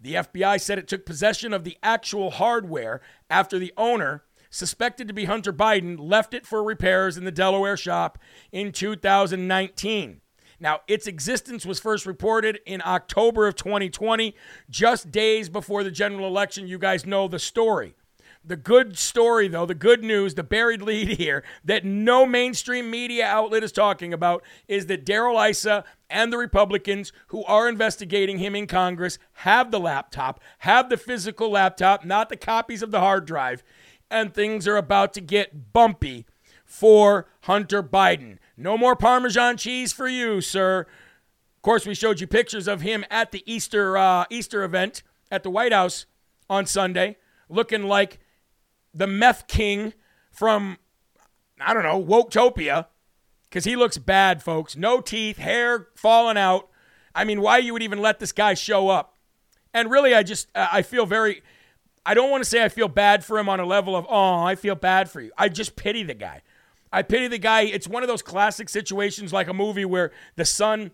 [0.00, 5.14] The FBI said it took possession of the actual hardware after the owner, suspected to
[5.14, 8.18] be Hunter Biden, left it for repairs in the Delaware shop
[8.52, 10.20] in 2019.
[10.58, 14.34] Now, its existence was first reported in October of 2020,
[14.70, 16.66] just days before the general election.
[16.66, 17.94] You guys know the story.
[18.48, 23.26] The good story, though, the good news, the buried lead here that no mainstream media
[23.26, 28.54] outlet is talking about is that Darrell Issa and the Republicans who are investigating him
[28.54, 33.26] in Congress have the laptop, have the physical laptop, not the copies of the hard
[33.26, 33.64] drive,
[34.12, 36.24] and things are about to get bumpy
[36.64, 38.38] for Hunter Biden.
[38.56, 40.86] No more Parmesan cheese for you, sir.
[41.56, 45.42] Of course, we showed you pictures of him at the Easter uh, Easter event at
[45.42, 46.06] the White House
[46.48, 47.16] on Sunday,
[47.48, 48.20] looking like
[48.96, 49.92] the meth king
[50.30, 50.78] from,
[51.60, 52.86] I don't know, Woketopia,
[53.44, 54.76] because he looks bad, folks.
[54.76, 56.68] No teeth, hair falling out.
[57.14, 59.14] I mean, why you would even let this guy show up?
[59.72, 61.42] And really, I just, I feel very,
[62.04, 64.42] I don't want to say I feel bad for him on a level of, oh,
[64.42, 65.30] I feel bad for you.
[65.36, 66.42] I just pity the guy.
[66.92, 67.62] I pity the guy.
[67.62, 70.92] It's one of those classic situations like a movie where the son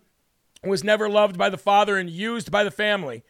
[0.63, 3.23] was never loved by the father and used by the family.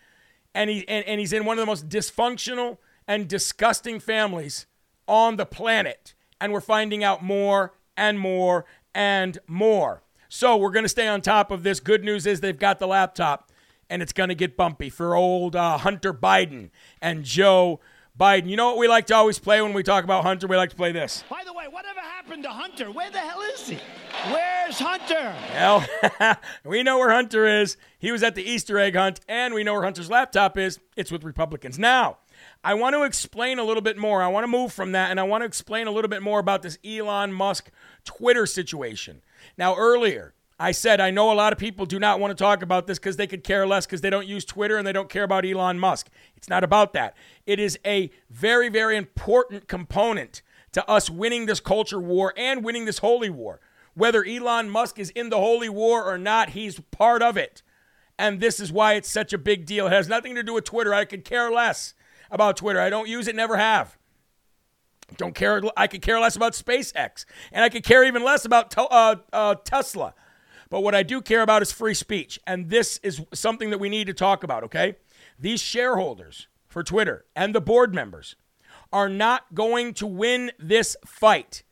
[0.55, 2.77] And, he, and, and he's in one of the most dysfunctional
[3.07, 4.65] and disgusting families
[5.07, 6.13] on the planet.
[6.39, 10.03] And we're finding out more and more and more.
[10.29, 11.79] So we're going to stay on top of this.
[11.79, 13.51] Good news is they've got the laptop,
[13.89, 17.79] and it's going to get bumpy for old uh, Hunter Biden and Joe
[18.19, 18.49] Biden.
[18.49, 20.47] You know what we like to always play when we talk about Hunter?
[20.47, 21.23] We like to play this.
[21.29, 22.91] By the way, whatever happened to Hunter?
[22.91, 23.79] Where the hell is he?
[24.31, 25.35] Where's Hunter?
[25.53, 27.77] Well, we know where Hunter is.
[27.99, 30.79] He was at the Easter egg hunt, and we know where Hunter's laptop is.
[30.95, 31.77] It's with Republicans.
[31.77, 32.17] Now,
[32.63, 34.21] I want to explain a little bit more.
[34.21, 36.39] I want to move from that and I want to explain a little bit more
[36.39, 37.69] about this Elon Musk
[38.05, 39.21] Twitter situation.
[39.57, 42.61] Now, earlier, I said I know a lot of people do not want to talk
[42.61, 45.09] about this because they could care less because they don't use Twitter and they don't
[45.09, 46.09] care about Elon Musk.
[46.37, 47.17] It's not about that.
[47.45, 50.41] It is a very, very important component
[50.71, 53.59] to us winning this culture war and winning this holy war.
[53.93, 57.61] Whether Elon Musk is in the holy war or not, he's part of it.
[58.17, 59.87] And this is why it's such a big deal.
[59.87, 60.93] It has nothing to do with Twitter.
[60.93, 61.93] I could care less
[62.33, 62.81] about Twitter.
[62.81, 63.95] I don't use it, never have.
[65.15, 65.61] Don't care.
[65.77, 69.55] I could care less about SpaceX, and I could care even less about uh, uh,
[69.63, 70.15] Tesla.
[70.69, 73.89] But what I do care about is free speech, and this is something that we
[73.89, 74.63] need to talk about.
[74.63, 74.95] Okay,
[75.39, 78.35] these shareholders for Twitter and the board members
[78.91, 81.63] are not going to win this fight,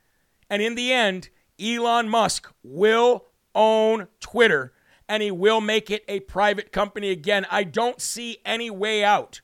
[0.50, 4.74] and in the end, Elon Musk will own Twitter,
[5.10, 7.48] and he will make it a private company again.
[7.50, 9.42] I don't see any way out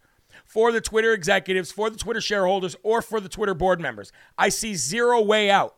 [0.57, 4.11] for the Twitter executives, for the Twitter shareholders, or for the Twitter board members.
[4.39, 5.77] I see zero way out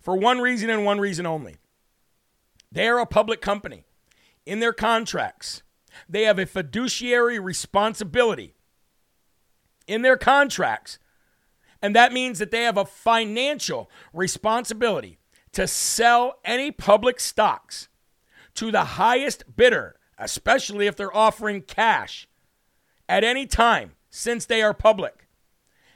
[0.00, 1.54] for one reason and one reason only.
[2.72, 3.84] They are a public company.
[4.44, 5.62] In their contracts,
[6.08, 8.54] they have a fiduciary responsibility
[9.86, 10.98] in their contracts.
[11.80, 15.20] And that means that they have a financial responsibility
[15.52, 17.86] to sell any public stocks
[18.54, 22.26] to the highest bidder, especially if they're offering cash
[23.08, 25.26] at any time since they are public.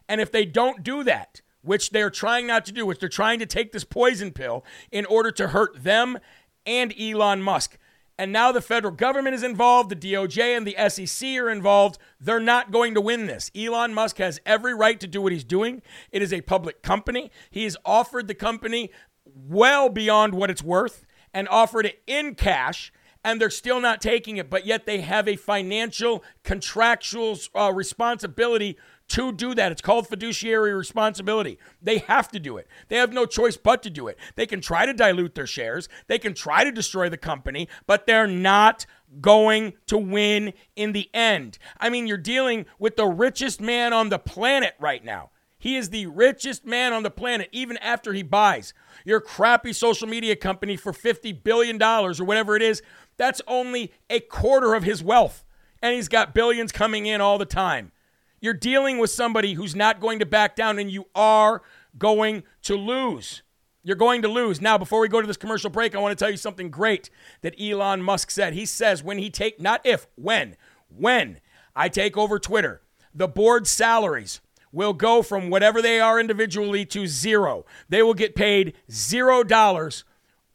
[0.08, 3.38] And if they don't do that, which they're trying not to do, which they're trying
[3.38, 6.18] to take this poison pill in order to hurt them
[6.66, 7.78] and Elon Musk.
[8.18, 11.98] And now the federal government is involved, the DOJ and the SEC are involved.
[12.20, 13.50] They're not going to win this.
[13.56, 15.82] Elon Musk has every right to do what he's doing.
[16.10, 17.30] It is a public company.
[17.50, 18.90] He has offered the company
[19.24, 22.92] well beyond what it's worth and offered it in cash
[23.24, 28.76] and they're still not taking it, but yet they have a financial contractual uh, responsibility
[29.08, 29.72] to do that.
[29.72, 31.58] It's called fiduciary responsibility.
[31.82, 32.66] They have to do it.
[32.88, 34.18] They have no choice but to do it.
[34.36, 38.06] They can try to dilute their shares, they can try to destroy the company, but
[38.06, 38.86] they're not
[39.20, 41.58] going to win in the end.
[41.78, 45.30] I mean, you're dealing with the richest man on the planet right now.
[45.62, 50.08] He is the richest man on the planet, even after he buys your crappy social
[50.08, 52.82] media company for $50 billion or whatever it is.
[53.22, 55.44] That's only a quarter of his wealth.
[55.80, 57.92] And he's got billions coming in all the time.
[58.40, 61.62] You're dealing with somebody who's not going to back down, and you are
[61.96, 63.42] going to lose.
[63.84, 64.60] You're going to lose.
[64.60, 67.10] Now, before we go to this commercial break, I want to tell you something great
[67.42, 68.54] that Elon Musk said.
[68.54, 70.56] He says when he take not if, when,
[70.88, 71.38] when
[71.76, 72.82] I take over Twitter,
[73.14, 74.40] the board salaries
[74.72, 77.64] will go from whatever they are individually to zero.
[77.88, 80.02] They will get paid zero dollars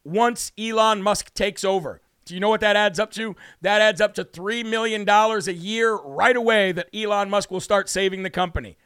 [0.04, 2.02] once Elon Musk takes over.
[2.28, 3.36] Do you know what that adds up to?
[3.62, 7.88] That adds up to $3 million a year right away that Elon Musk will start
[7.90, 8.78] saving the company.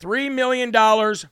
[0.00, 0.70] $3 million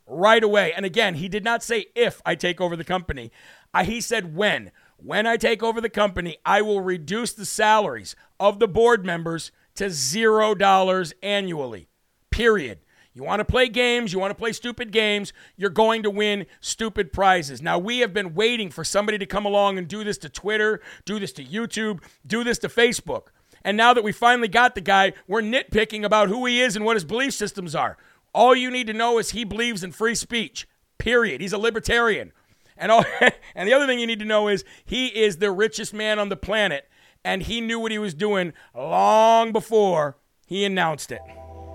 [0.06, 0.72] right away.
[0.72, 3.30] And again, he did not say if I take over the company,
[3.72, 4.72] I, he said when.
[4.96, 9.52] When I take over the company, I will reduce the salaries of the board members
[9.76, 11.88] to $0 annually.
[12.30, 12.78] Period.
[13.14, 16.46] You want to play games, you want to play stupid games, you're going to win
[16.60, 17.62] stupid prizes.
[17.62, 20.80] Now, we have been waiting for somebody to come along and do this to Twitter,
[21.04, 23.28] do this to YouTube, do this to Facebook.
[23.62, 26.84] And now that we finally got the guy, we're nitpicking about who he is and
[26.84, 27.96] what his belief systems are.
[28.34, 30.66] All you need to know is he believes in free speech.
[30.98, 31.40] Period.
[31.40, 32.32] He's a libertarian.
[32.76, 33.04] And all,
[33.54, 36.30] and the other thing you need to know is he is the richest man on
[36.30, 36.88] the planet
[37.24, 41.20] and he knew what he was doing long before he announced it.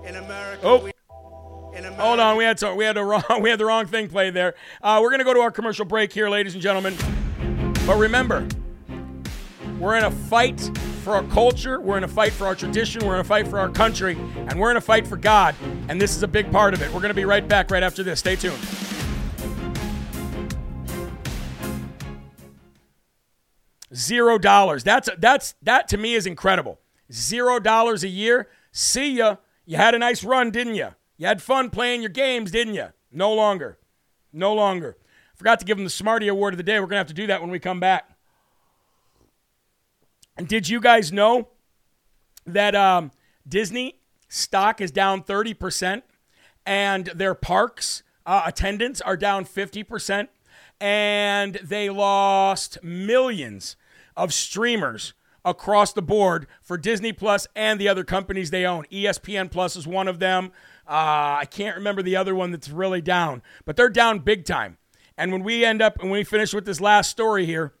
[0.06, 0.76] In America, Oh.
[0.84, 0.99] we, in America,
[2.00, 4.34] Hold on, we had to, we had the wrong we had the wrong thing played
[4.34, 4.54] there.
[4.82, 6.96] Uh, we're gonna go to our commercial break here, ladies and gentlemen.
[7.86, 8.46] But remember,
[9.78, 10.60] we're in a fight
[11.04, 13.58] for our culture, we're in a fight for our tradition, we're in a fight for
[13.58, 15.54] our country, and we're in a fight for God.
[15.88, 16.92] And this is a big part of it.
[16.92, 18.18] We're gonna be right back right after this.
[18.18, 18.58] Stay tuned.
[23.94, 24.84] Zero dollars.
[24.84, 26.80] That's that's that to me is incredible.
[27.12, 28.48] Zero dollars a year.
[28.72, 29.36] See ya.
[29.66, 30.88] You had a nice run, didn't you?
[31.20, 32.86] You had fun playing your games, didn't you?
[33.12, 33.76] No longer.
[34.32, 34.96] No longer.
[35.34, 36.80] Forgot to give him the Smarty Award of the day.
[36.80, 38.16] We're gonna have to do that when we come back.
[40.38, 41.48] And did you guys know
[42.46, 43.10] that um,
[43.46, 44.00] Disney
[44.30, 46.00] stock is down 30%
[46.64, 50.28] and their parks uh, attendance are down 50%?
[50.80, 53.76] And they lost millions
[54.16, 55.12] of streamers
[55.44, 58.86] across the board for Disney Plus and the other companies they own.
[58.90, 60.52] ESPN Plus is one of them.
[60.90, 64.76] Uh, I can't remember the other one that's really down, but they're down big time.
[65.16, 67.74] And when we end up and when we finish with this last story here,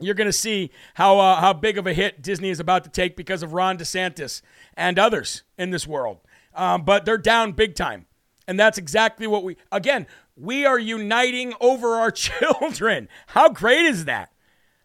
[0.00, 2.90] you're going to see how uh, how big of a hit Disney is about to
[2.90, 4.42] take because of Ron DeSantis
[4.74, 6.18] and others in this world.
[6.52, 8.06] Um, but they're down big time,
[8.48, 13.08] and that's exactly what we again we are uniting over our children.
[13.28, 14.32] How great is that?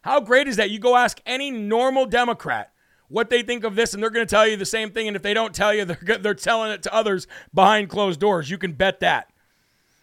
[0.02, 0.70] How great is that?
[0.70, 2.72] You go ask any normal Democrat
[3.08, 5.08] what they think of this, and they're going to tell you the same thing.
[5.08, 8.50] And if they don't tell you, they're they're telling it to others behind closed doors.
[8.50, 9.30] You can bet that.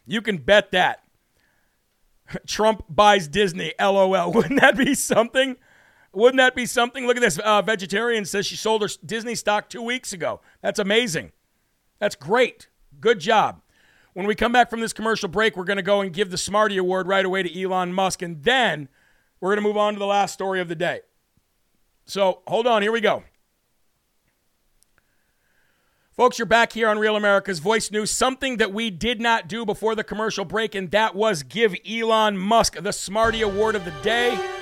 [0.06, 1.04] You can bet that.
[2.48, 3.74] Trump buys Disney.
[3.80, 4.32] LOL.
[4.34, 5.56] Wouldn't that be something?
[6.14, 7.06] Wouldn't that be something?
[7.06, 7.38] Look at this.
[7.40, 10.40] Uh, vegetarian says she sold her Disney stock two weeks ago.
[10.62, 11.34] That's amazing.
[12.00, 12.70] That's great.
[13.02, 13.62] Good job.
[14.14, 16.38] When we come back from this commercial break, we're going to go and give the
[16.38, 18.88] Smarty Award right away to Elon Musk, and then
[19.42, 21.02] we're going to move on to the last story of the day.
[22.06, 22.82] So hold on.
[22.82, 23.24] Here we go.
[26.16, 28.10] Folks, you're back here on Real America's Voice News.
[28.10, 32.38] Something that we did not do before the commercial break, and that was give Elon
[32.38, 34.55] Musk the Smarty Award of the day.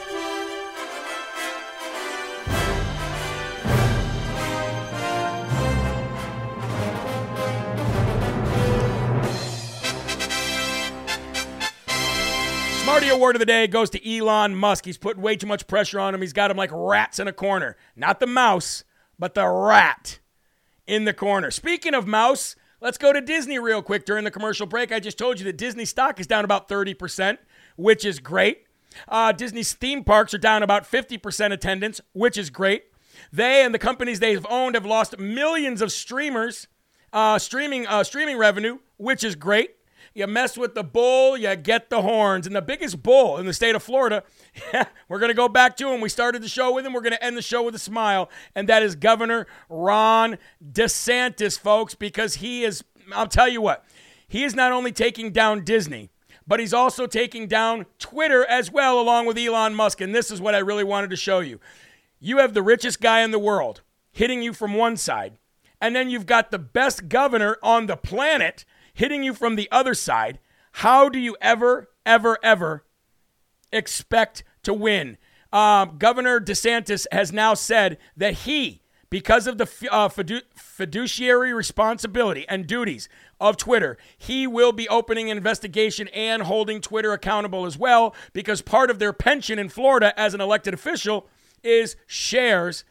[13.04, 14.86] Smarty Award of the day goes to Elon Musk.
[14.86, 16.22] He's putting way too much pressure on him.
[16.22, 17.76] He's got him like rats in a corner.
[17.98, 18.86] Not the mouse,
[19.20, 20.20] but the rat
[20.88, 21.52] in the corner.
[21.52, 24.94] Speaking of mouse, let's go to Disney real quick during the commercial break.
[24.94, 27.40] I just told you that Disney stock is down about 30%,
[27.76, 28.68] which is great.
[29.10, 32.86] Uh, Disney's theme parks are down about 50% attendance, which is great.
[33.34, 36.68] They and the companies they've owned have lost millions of streamers,
[37.12, 39.72] uh, streaming uh, streaming revenue, which is great.
[40.16, 42.46] You mess with the bull, you get the horns.
[42.46, 44.24] And the biggest bull in the state of Florida,
[45.10, 46.02] we're going to go back to him.
[46.02, 46.94] We started the show with him.
[46.94, 48.30] We're going to end the show with a smile.
[48.54, 53.86] And that is Governor Ron DeSantis, folks, because he is, I'll tell you what,
[54.28, 56.10] he is not only taking down Disney,
[56.46, 60.00] but he's also taking down Twitter as well, along with Elon Musk.
[60.00, 61.60] And this is what I really wanted to show you.
[62.20, 65.40] You have the richest guy in the world hitting you from one side,
[65.82, 68.64] and then you've got the best governor on the planet
[68.94, 70.40] hitting you from the other side.
[70.74, 72.86] How do you ever, ever, ever
[73.72, 75.18] expect to win?
[75.52, 78.84] Um, Governor DeSantis has now said that he
[79.14, 83.08] because of the uh, fidu- fiduciary responsibility and duties
[83.40, 88.64] of Twitter, he will be opening an investigation and holding Twitter accountable as well because
[88.64, 91.28] part of their pension in Florida as an elected official
[91.62, 92.86] is shares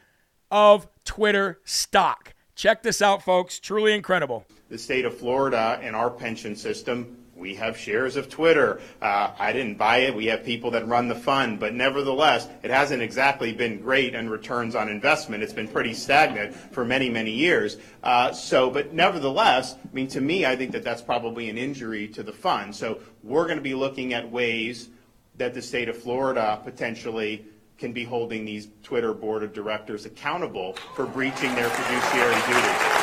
[0.49, 2.35] of Twitter stock.
[2.55, 3.59] Check this out, folks.
[3.59, 4.47] Truly incredible.
[4.73, 8.81] The state of Florida and our pension system we have shares of Twitter.
[9.03, 10.15] Uh, I didn't buy it.
[10.15, 14.31] We have people that run the fund, but nevertheless, it hasn't exactly been great in
[14.31, 15.43] returns on investment.
[15.43, 17.77] It's been pretty stagnant for many, many years.
[18.03, 22.09] Uh, so, but nevertheless, I mean, to me, I think that that's probably an injury
[22.09, 22.75] to the fund.
[22.75, 24.89] So, we're going to be looking at ways
[25.37, 27.45] that the state of Florida potentially
[27.77, 33.02] can be holding these Twitter board of directors accountable for breaching their fiduciary duties.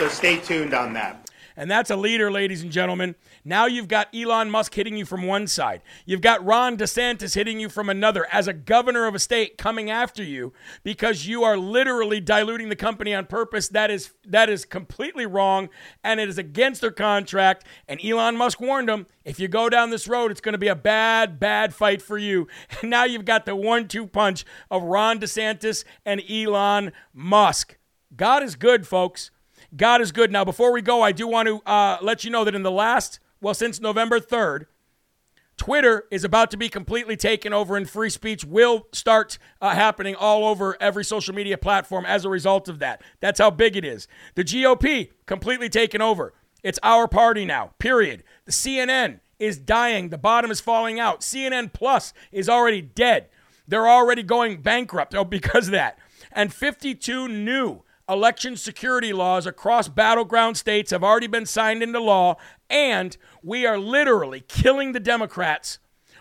[0.00, 1.30] So stay tuned on that.
[1.58, 3.16] And that's a leader, ladies and gentlemen.
[3.44, 5.82] Now you've got Elon Musk hitting you from one side.
[6.06, 9.90] You've got Ron DeSantis hitting you from another as a governor of a state coming
[9.90, 13.68] after you because you are literally diluting the company on purpose.
[13.68, 15.68] That is that is completely wrong
[16.02, 17.66] and it is against their contract.
[17.86, 20.68] And Elon Musk warned them, if you go down this road, it's going to be
[20.68, 22.48] a bad, bad fight for you.
[22.80, 27.76] And now you've got the one-two punch of Ron DeSantis and Elon Musk.
[28.16, 29.30] God is good, folks.
[29.76, 30.32] God is good.
[30.32, 32.70] Now, before we go, I do want to uh, let you know that in the
[32.70, 34.66] last, well, since November 3rd,
[35.56, 40.14] Twitter is about to be completely taken over, and free speech will start uh, happening
[40.14, 43.02] all over every social media platform as a result of that.
[43.20, 44.08] That's how big it is.
[44.36, 46.32] The GOP completely taken over.
[46.62, 48.24] It's our party now, period.
[48.46, 50.08] The CNN is dying.
[50.08, 51.20] The bottom is falling out.
[51.20, 53.28] CNN Plus is already dead.
[53.68, 55.98] They're already going bankrupt oh, because of that.
[56.32, 62.36] And 52 new election security laws across battleground states have already been signed into law,
[62.68, 65.78] and we are literally killing the Democrats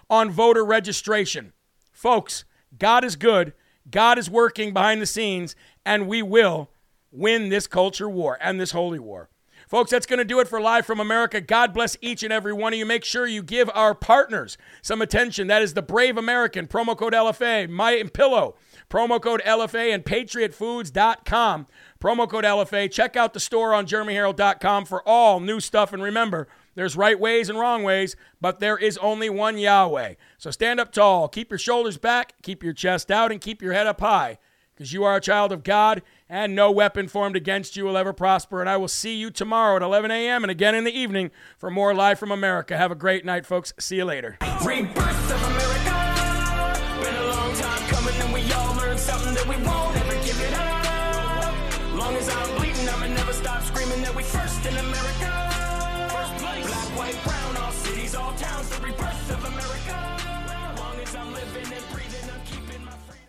[0.10, 1.54] on voter registration.
[1.92, 2.46] Folks,
[2.78, 3.54] God is good,
[3.90, 6.70] God is working behind the scenes, and we will
[7.12, 9.30] win this culture war and this holy war.
[9.68, 11.40] Folks, that's going to do it for Live from America.
[11.40, 12.88] God bless each and every one of you.
[12.88, 15.46] Make sure you give our partners some attention.
[15.46, 18.56] That is the Brave American, promo code LFA, My Pillow,
[18.90, 21.68] promo code LFA, and patriotfoods.com,
[22.00, 22.92] promo code LFA.
[22.92, 25.94] Check out the store on jeremyherrell.com for all new stuff.
[25.94, 30.16] And remember, there's right ways and wrong ways, but there is only one Yahweh.
[30.38, 33.74] So stand up tall, keep your shoulders back, keep your chest out, and keep your
[33.74, 34.38] head up high
[34.80, 38.14] because you are a child of God and no weapon formed against you will ever
[38.14, 38.62] prosper.
[38.62, 40.44] And I will see you tomorrow at 11 a.m.
[40.44, 42.78] and again in the evening for more Live from America.
[42.78, 43.74] Have a great night, folks.
[43.78, 44.38] See you later.
[44.64, 46.09] Rebirth of America.
[49.10, 49.79] Something that we won't